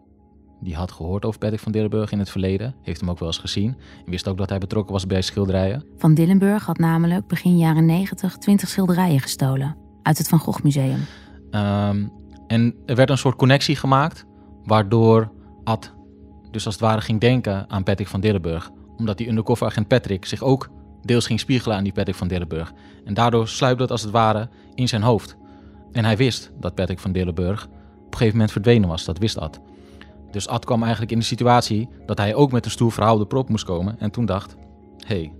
die 0.60 0.76
had 0.76 0.92
gehoord 0.92 1.26
over 1.26 1.40
Patrick 1.40 1.60
van 1.60 1.72
Dillenburg 1.72 2.12
in 2.12 2.20
het 2.20 2.30
verleden, 2.30 2.76
heeft 2.82 3.00
hem 3.00 3.10
ook 3.10 3.20
wel 3.20 3.28
eens 3.28 3.38
gezien 3.38 3.78
en 4.06 4.12
wist 4.12 4.28
ook 4.28 4.38
dat 4.38 4.50
hij 4.50 4.58
betrokken 4.58 4.94
was 4.94 5.08
bij 5.08 5.22
schilderijen. 5.22 5.86
Van 5.98 6.14
Dillenburg 6.14 6.66
had 6.66 6.78
namelijk 6.78 7.28
begin 7.28 7.58
jaren 7.58 7.86
90 7.86 8.38
20 8.38 8.70
schilderijen 8.70 9.20
gestolen 9.20 9.85
uit 10.06 10.18
het 10.18 10.28
Van 10.28 10.40
Gogh 10.40 10.64
Museum. 10.64 11.06
Um, 11.52 12.12
en 12.48 12.76
er 12.86 12.96
werd 12.96 13.10
een 13.10 13.18
soort 13.18 13.36
connectie 13.36 13.76
gemaakt, 13.76 14.26
waardoor 14.64 15.32
Ad 15.64 15.94
dus 16.52 16.66
als 16.66 16.76
het 16.76 16.84
ware 16.84 17.02
ging 17.02 17.20
denken 17.20 17.70
aan 17.70 17.84
Patrick 17.84 18.08
van 18.08 18.20
Dillenburg. 18.20 18.72
Omdat 18.98 19.18
die 19.18 19.28
undercover 19.28 19.68
agent 19.68 19.88
Patrick 19.88 20.26
zich 20.26 20.42
ook 20.42 20.70
deels 21.02 21.26
ging 21.26 21.40
spiegelen 21.40 21.78
aan 21.78 21.84
die 21.84 21.94
Patrick 21.94 22.16
van 22.16 22.28
Dillenburg. 22.28 22.74
En 23.06 23.14
daardoor 23.14 23.48
sluipt 23.48 23.80
dat 23.80 23.92
als 23.92 24.02
het 24.02 24.12
ware 24.12 24.50
in 24.74 24.88
zijn 24.88 25.02
hoofd. 25.02 25.36
En 25.92 26.06
hij 26.06 26.18
wist 26.18 26.52
dat 26.60 26.76
Patrick 26.76 27.00
van 27.00 27.12
Dillenburg 27.12 27.66
op 27.66 27.72
een 27.72 28.18
gegeven 28.18 28.34
moment 28.34 28.52
verdwenen 28.52 28.90
was, 28.90 29.06
dat 29.06 29.18
wist 29.18 29.38
Ad. 29.38 29.60
Dus 30.32 30.48
Ad 30.48 30.66
kwam 30.66 30.82
eigenlijk 30.82 31.12
in 31.12 31.20
de 31.20 31.26
situatie 31.26 31.90
dat 32.06 32.18
hij 32.18 32.36
ook 32.36 32.52
met 32.52 32.66
een 32.66 32.72
stoer 32.72 32.92
verhaal 32.92 33.18
de 33.18 33.26
prop 33.26 33.50
moest 33.50 33.66
komen. 33.66 34.00
En 34.00 34.12
toen 34.12 34.26
dacht, 34.26 34.56
hé, 34.98 35.16
hey, 35.16 35.34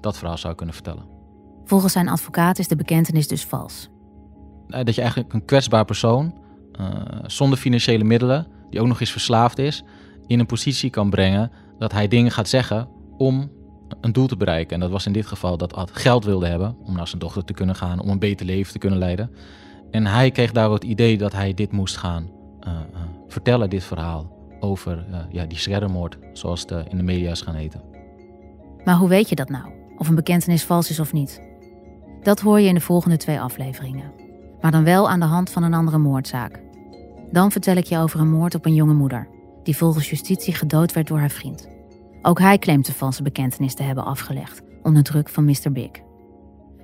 dat 0.00 0.18
verhaal 0.18 0.38
zou 0.38 0.50
ik 0.50 0.56
kunnen 0.56 0.74
vertellen. 0.74 1.13
Volgens 1.64 1.92
zijn 1.92 2.08
advocaat 2.08 2.58
is 2.58 2.68
de 2.68 2.76
bekentenis 2.76 3.28
dus 3.28 3.44
vals. 3.44 3.88
Eh, 4.68 4.84
dat 4.84 4.94
je 4.94 5.00
eigenlijk 5.00 5.32
een 5.32 5.44
kwetsbaar 5.44 5.84
persoon, 5.84 6.34
uh, 6.80 6.88
zonder 7.26 7.58
financiële 7.58 8.04
middelen, 8.04 8.46
die 8.70 8.80
ook 8.80 8.86
nog 8.86 9.00
eens 9.00 9.10
verslaafd 9.10 9.58
is, 9.58 9.84
in 10.26 10.38
een 10.38 10.46
positie 10.46 10.90
kan 10.90 11.10
brengen 11.10 11.50
dat 11.78 11.92
hij 11.92 12.08
dingen 12.08 12.30
gaat 12.30 12.48
zeggen 12.48 12.88
om 13.16 13.50
een 14.00 14.12
doel 14.12 14.26
te 14.26 14.36
bereiken. 14.36 14.74
En 14.74 14.80
dat 14.80 14.90
was 14.90 15.06
in 15.06 15.12
dit 15.12 15.26
geval 15.26 15.56
dat 15.56 15.74
Ad 15.74 15.90
geld 15.92 16.24
wilde 16.24 16.46
hebben 16.46 16.76
om 16.84 16.94
naar 16.94 17.08
zijn 17.08 17.20
dochter 17.20 17.44
te 17.44 17.52
kunnen 17.52 17.76
gaan, 17.76 18.00
om 18.00 18.08
een 18.08 18.18
beter 18.18 18.46
leven 18.46 18.72
te 18.72 18.78
kunnen 18.78 18.98
leiden. 18.98 19.30
En 19.90 20.06
hij 20.06 20.30
kreeg 20.30 20.52
daar 20.52 20.70
het 20.70 20.84
idee 20.84 21.18
dat 21.18 21.32
hij 21.32 21.54
dit 21.54 21.72
moest 21.72 21.96
gaan 21.96 22.30
uh, 22.66 22.72
vertellen, 23.28 23.70
dit 23.70 23.84
verhaal, 23.84 24.32
over 24.60 25.06
ja, 25.30 25.44
die 25.44 25.58
schermmoord, 25.58 26.18
zoals 26.32 26.60
het 26.60 26.70
in 26.90 26.96
de 26.96 27.02
media 27.02 27.30
is 27.30 27.40
gaan 27.40 27.54
heten. 27.54 27.82
Maar 28.84 28.96
hoe 28.96 29.08
weet 29.08 29.28
je 29.28 29.34
dat 29.34 29.48
nou? 29.48 29.64
Of 29.96 30.08
een 30.08 30.14
bekentenis 30.14 30.64
vals 30.64 30.90
is 30.90 31.00
of 31.00 31.12
niet? 31.12 31.53
Dat 32.24 32.40
hoor 32.40 32.60
je 32.60 32.68
in 32.68 32.74
de 32.74 32.80
volgende 32.80 33.16
twee 33.16 33.40
afleveringen. 33.40 34.12
Maar 34.60 34.70
dan 34.70 34.84
wel 34.84 35.10
aan 35.10 35.20
de 35.20 35.26
hand 35.26 35.50
van 35.50 35.62
een 35.62 35.74
andere 35.74 35.98
moordzaak. 35.98 36.62
Dan 37.30 37.50
vertel 37.50 37.76
ik 37.76 37.84
je 37.84 37.98
over 37.98 38.20
een 38.20 38.30
moord 38.30 38.54
op 38.54 38.66
een 38.66 38.74
jonge 38.74 38.94
moeder, 38.94 39.28
die 39.62 39.76
volgens 39.76 40.10
justitie 40.10 40.54
gedood 40.54 40.92
werd 40.92 41.06
door 41.06 41.18
haar 41.18 41.30
vriend. 41.30 41.68
Ook 42.22 42.38
hij 42.38 42.58
claimt 42.58 42.86
de 42.86 42.92
valse 42.92 43.22
bekentenis 43.22 43.74
te 43.74 43.82
hebben 43.82 44.04
afgelegd, 44.04 44.62
onder 44.82 45.02
druk 45.02 45.28
van 45.28 45.44
Mr. 45.44 45.72
Big. 45.72 45.90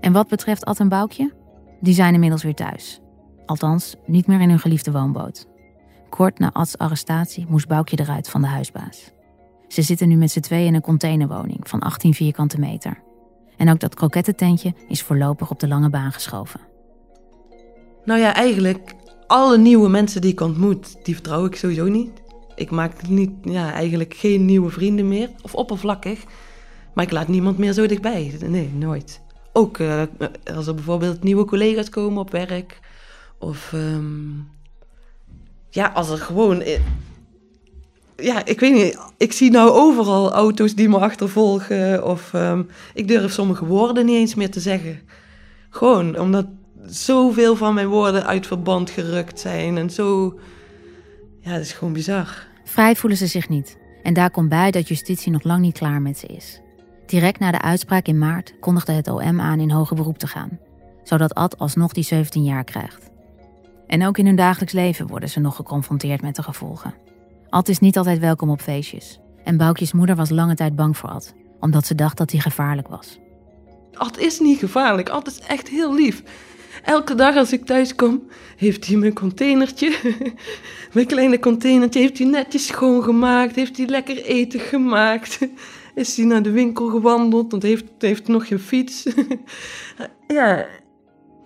En 0.01 0.13
wat 0.13 0.29
betreft 0.29 0.65
Ad 0.65 0.81
en 0.81 0.89
Boukje? 0.89 1.33
Die 1.81 1.95
zijn 1.95 2.15
inmiddels 2.15 2.43
weer 2.43 2.55
thuis. 2.55 3.01
Althans, 3.47 3.95
niet 4.07 4.27
meer 4.27 4.41
in 4.41 4.49
hun 4.49 4.59
geliefde 4.59 4.93
woonboot. 4.93 5.47
Kort 6.09 6.39
na 6.39 6.53
Ads 6.53 6.79
arrestatie 6.79 7.47
moest 7.49 7.69
Boukje 7.69 7.99
eruit 8.01 8.29
van 8.29 8.41
de 8.41 8.49
huisbaas. 8.49 9.11
Ze 9.69 9.83
zitten 9.83 10.09
nu 10.09 10.17
met 10.17 10.31
z'n 10.31 10.41
tweeën 10.41 10.67
in 10.67 10.75
een 10.75 10.81
containerwoning 10.81 11.69
van 11.69 11.81
18 11.81 12.15
vierkante 12.15 12.59
meter. 12.59 13.03
En 13.61 13.71
ook 13.71 13.81
dat 13.81 13.95
krokettententje 13.95 14.75
is 14.89 15.03
voorlopig 15.03 15.51
op 15.51 15.61
de 15.61 15.69
lange 15.69 15.91
baan 15.91 16.13
geschoven. 16.13 16.61
Nou 18.05 18.21
ja, 18.21 18.35
eigenlijk 18.35 18.95
alle 19.27 19.59
nieuwe 19.59 19.89
mensen 19.89 20.21
die 20.21 20.33
ik 20.33 20.41
ontmoet, 20.41 21.05
die 21.05 21.15
vertrouw 21.15 21.45
ik 21.45 21.57
sowieso 21.57 21.85
niet. 21.85 22.11
Ik 22.55 22.71
maak 22.71 23.09
niet, 23.09 23.31
ja, 23.43 23.73
eigenlijk 23.73 24.15
geen 24.15 24.45
nieuwe 24.45 24.71
vrienden 24.71 25.09
meer, 25.09 25.31
of 25.43 25.55
oppervlakkig. 25.55 26.25
Maar 26.95 27.05
ik 27.05 27.11
laat 27.11 27.29
niemand 27.29 27.59
meer 27.59 27.73
zo 27.73 27.87
dichtbij. 27.87 28.39
Nee, 28.47 28.71
nooit. 28.75 29.21
Ook 29.53 29.79
uh, 29.79 30.03
als 30.55 30.67
er 30.67 30.75
bijvoorbeeld 30.75 31.23
nieuwe 31.23 31.45
collega's 31.45 31.89
komen 31.89 32.21
op 32.21 32.31
werk. 32.31 32.81
Of 33.39 33.73
um, 33.73 34.49
ja, 35.71 35.87
als 35.87 36.11
er 36.11 36.19
gewoon 36.19 36.63
ja, 38.21 38.45
ik 38.45 38.61
weet 38.61 38.73
niet. 38.73 38.99
Ik 39.17 39.33
zie 39.33 39.51
nou 39.51 39.71
overal 39.71 40.33
auto's 40.33 40.75
die 40.75 40.89
me 40.89 40.99
achtervolgen. 40.99 42.07
Of 42.07 42.33
um, 42.33 42.69
ik 42.95 43.09
durf 43.09 43.33
sommige 43.33 43.65
woorden 43.65 44.07
niet 44.07 44.17
eens 44.17 44.35
meer 44.35 44.51
te 44.51 44.61
zeggen. 44.61 45.01
Gewoon 45.71 46.19
omdat 46.19 46.47
zoveel 46.87 47.57
van 47.57 47.75
mijn 47.75 47.89
woorden 47.89 48.27
uit 48.27 48.47
verband 48.47 48.91
gerukt 48.91 49.41
zijn. 49.41 49.79
En 49.79 49.91
zo. 49.91 50.39
Ja, 51.41 51.53
dat 51.53 51.61
is 51.61 51.73
gewoon 51.73 51.93
bizar. 51.93 52.47
Vrij 52.65 52.97
voelen 52.97 53.19
ze 53.19 53.27
zich 53.27 53.49
niet. 53.49 53.79
En 54.03 54.15
daar 54.15 54.31
komt 54.31 54.49
bij 54.49 54.71
dat 54.71 54.89
justitie 54.89 55.33
nog 55.33 55.43
lang 55.43 55.61
niet 55.61 55.79
klaar 55.79 56.03
met 56.03 56.19
ze 56.19 56.27
is. 56.27 56.61
Direct 57.07 57.39
na 57.39 57.51
de 57.51 57.61
uitspraak 57.61 58.07
in 58.07 58.19
maart 58.19 58.55
kondigde 58.61 58.93
het 58.93 59.09
OM 59.09 59.41
aan 59.41 59.61
in 59.61 59.71
hoger 59.71 59.97
beroep 59.97 60.19
te 60.19 60.27
gaan, 60.27 60.59
zodat 61.03 61.35
Ad 61.35 61.59
alsnog 61.59 61.93
die 61.93 62.05
17 62.05 62.45
jaar 62.45 62.65
krijgt. 62.65 63.11
En 63.87 64.07
ook 64.07 64.19
in 64.19 64.27
hun 64.27 64.37
dagelijks 64.37 64.73
leven 64.73 65.07
worden 65.07 65.29
ze 65.29 65.41
nog 65.41 65.57
geconfronteerd 65.57 66.23
met 66.23 66.37
de 66.37 66.43
gevolgen. 66.43 66.95
Ad 67.51 67.69
is 67.69 67.79
niet 67.79 67.97
altijd 67.97 68.19
welkom 68.19 68.51
op 68.51 68.61
feestjes. 68.61 69.21
En 69.45 69.57
Boukjes 69.57 69.93
moeder 69.93 70.17
was 70.17 70.31
lange 70.31 70.55
tijd 70.55 70.77
bang 70.77 70.97
voor 70.97 71.09
Ad, 71.09 71.35
omdat 71.61 71.87
ze 71.87 71.95
dacht 71.95 72.17
dat 72.17 72.31
hij 72.31 72.41
gevaarlijk 72.41 72.89
was. 72.89 73.19
Ad 73.93 74.19
is 74.19 74.41
niet 74.41 74.59
gevaarlijk, 74.59 75.09
Ad 75.09 75.27
is 75.27 75.41
echt 75.41 75.69
heel 75.69 75.95
lief. 75.95 76.23
Elke 76.85 77.15
dag 77.15 77.37
als 77.37 77.53
ik 77.53 77.67
thuis 77.67 77.95
kom, 77.95 78.23
heeft 78.57 78.87
hij 78.87 78.97
mijn 78.97 79.15
containertje, 79.15 80.17
mijn 80.93 81.07
kleine 81.07 81.39
containertje, 81.39 82.01
heeft 82.01 82.19
hij 82.19 82.27
netjes 82.27 82.67
schoongemaakt, 82.67 83.57
heeft 83.57 83.77
hij 83.77 83.87
lekker 83.87 84.25
eten 84.25 84.61
gemaakt. 84.61 85.39
Is 85.95 86.17
hij 86.17 86.27
naar 86.27 86.43
de 86.43 86.51
winkel 86.51 86.89
gewandeld, 86.89 87.51
want 87.51 87.63
heeft, 87.63 87.85
heeft 87.99 88.29
nog 88.29 88.49
geen 88.49 88.59
fiets. 88.59 89.07
ja, 90.29 90.67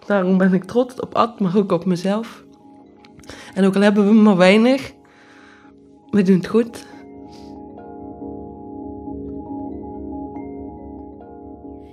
daarom 0.07 0.39
ben 0.39 0.53
ik 0.53 0.65
trots 0.65 1.01
op 1.01 1.15
Ad, 1.15 1.41
maar 1.41 1.57
ook 1.57 1.73
op 1.73 1.85
mezelf. 1.85 2.45
En 3.55 3.65
ook 3.65 3.75
al 3.75 3.81
hebben 3.81 4.07
we 4.07 4.13
maar 4.13 4.37
weinig, 4.37 4.94
we 6.15 6.23
doen 6.23 6.37
het 6.37 6.47
goed. 6.47 6.87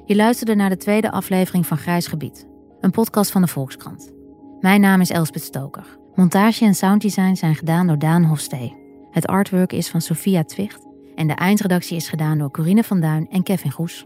Je 0.05 0.15
luisterde 0.15 0.55
naar 0.55 0.69
de 0.69 0.77
tweede 0.77 1.12
aflevering 1.12 1.65
van 1.65 1.77
Grijs 1.77 2.07
Gebied, 2.07 2.47
een 2.79 2.91
podcast 2.91 3.31
van 3.31 3.41
de 3.41 3.47
Volkskrant. 3.47 4.12
Mijn 4.60 4.81
naam 4.81 5.01
is 5.01 5.10
Elspeth 5.10 5.43
Stoker. 5.43 5.97
Montage 6.15 6.65
en 6.65 6.73
sounddesign 6.73 7.34
zijn 7.34 7.55
gedaan 7.55 7.88
door 7.88 7.99
Daan 7.99 8.23
Hofstee. 8.23 8.75
Het 9.12 9.27
artwork 9.27 9.73
is 9.73 9.89
van 9.89 10.01
Sophia 10.01 10.43
Twicht 10.43 10.88
en 11.15 11.27
de 11.27 11.34
eindredactie 11.34 11.95
is 11.95 12.10
gedaan 12.10 12.38
door 12.38 12.51
Corine 12.51 12.84
van 12.84 12.99
Duin 12.99 13.27
en 13.29 13.43
Kevin 13.43 13.71
Goes. 13.71 14.05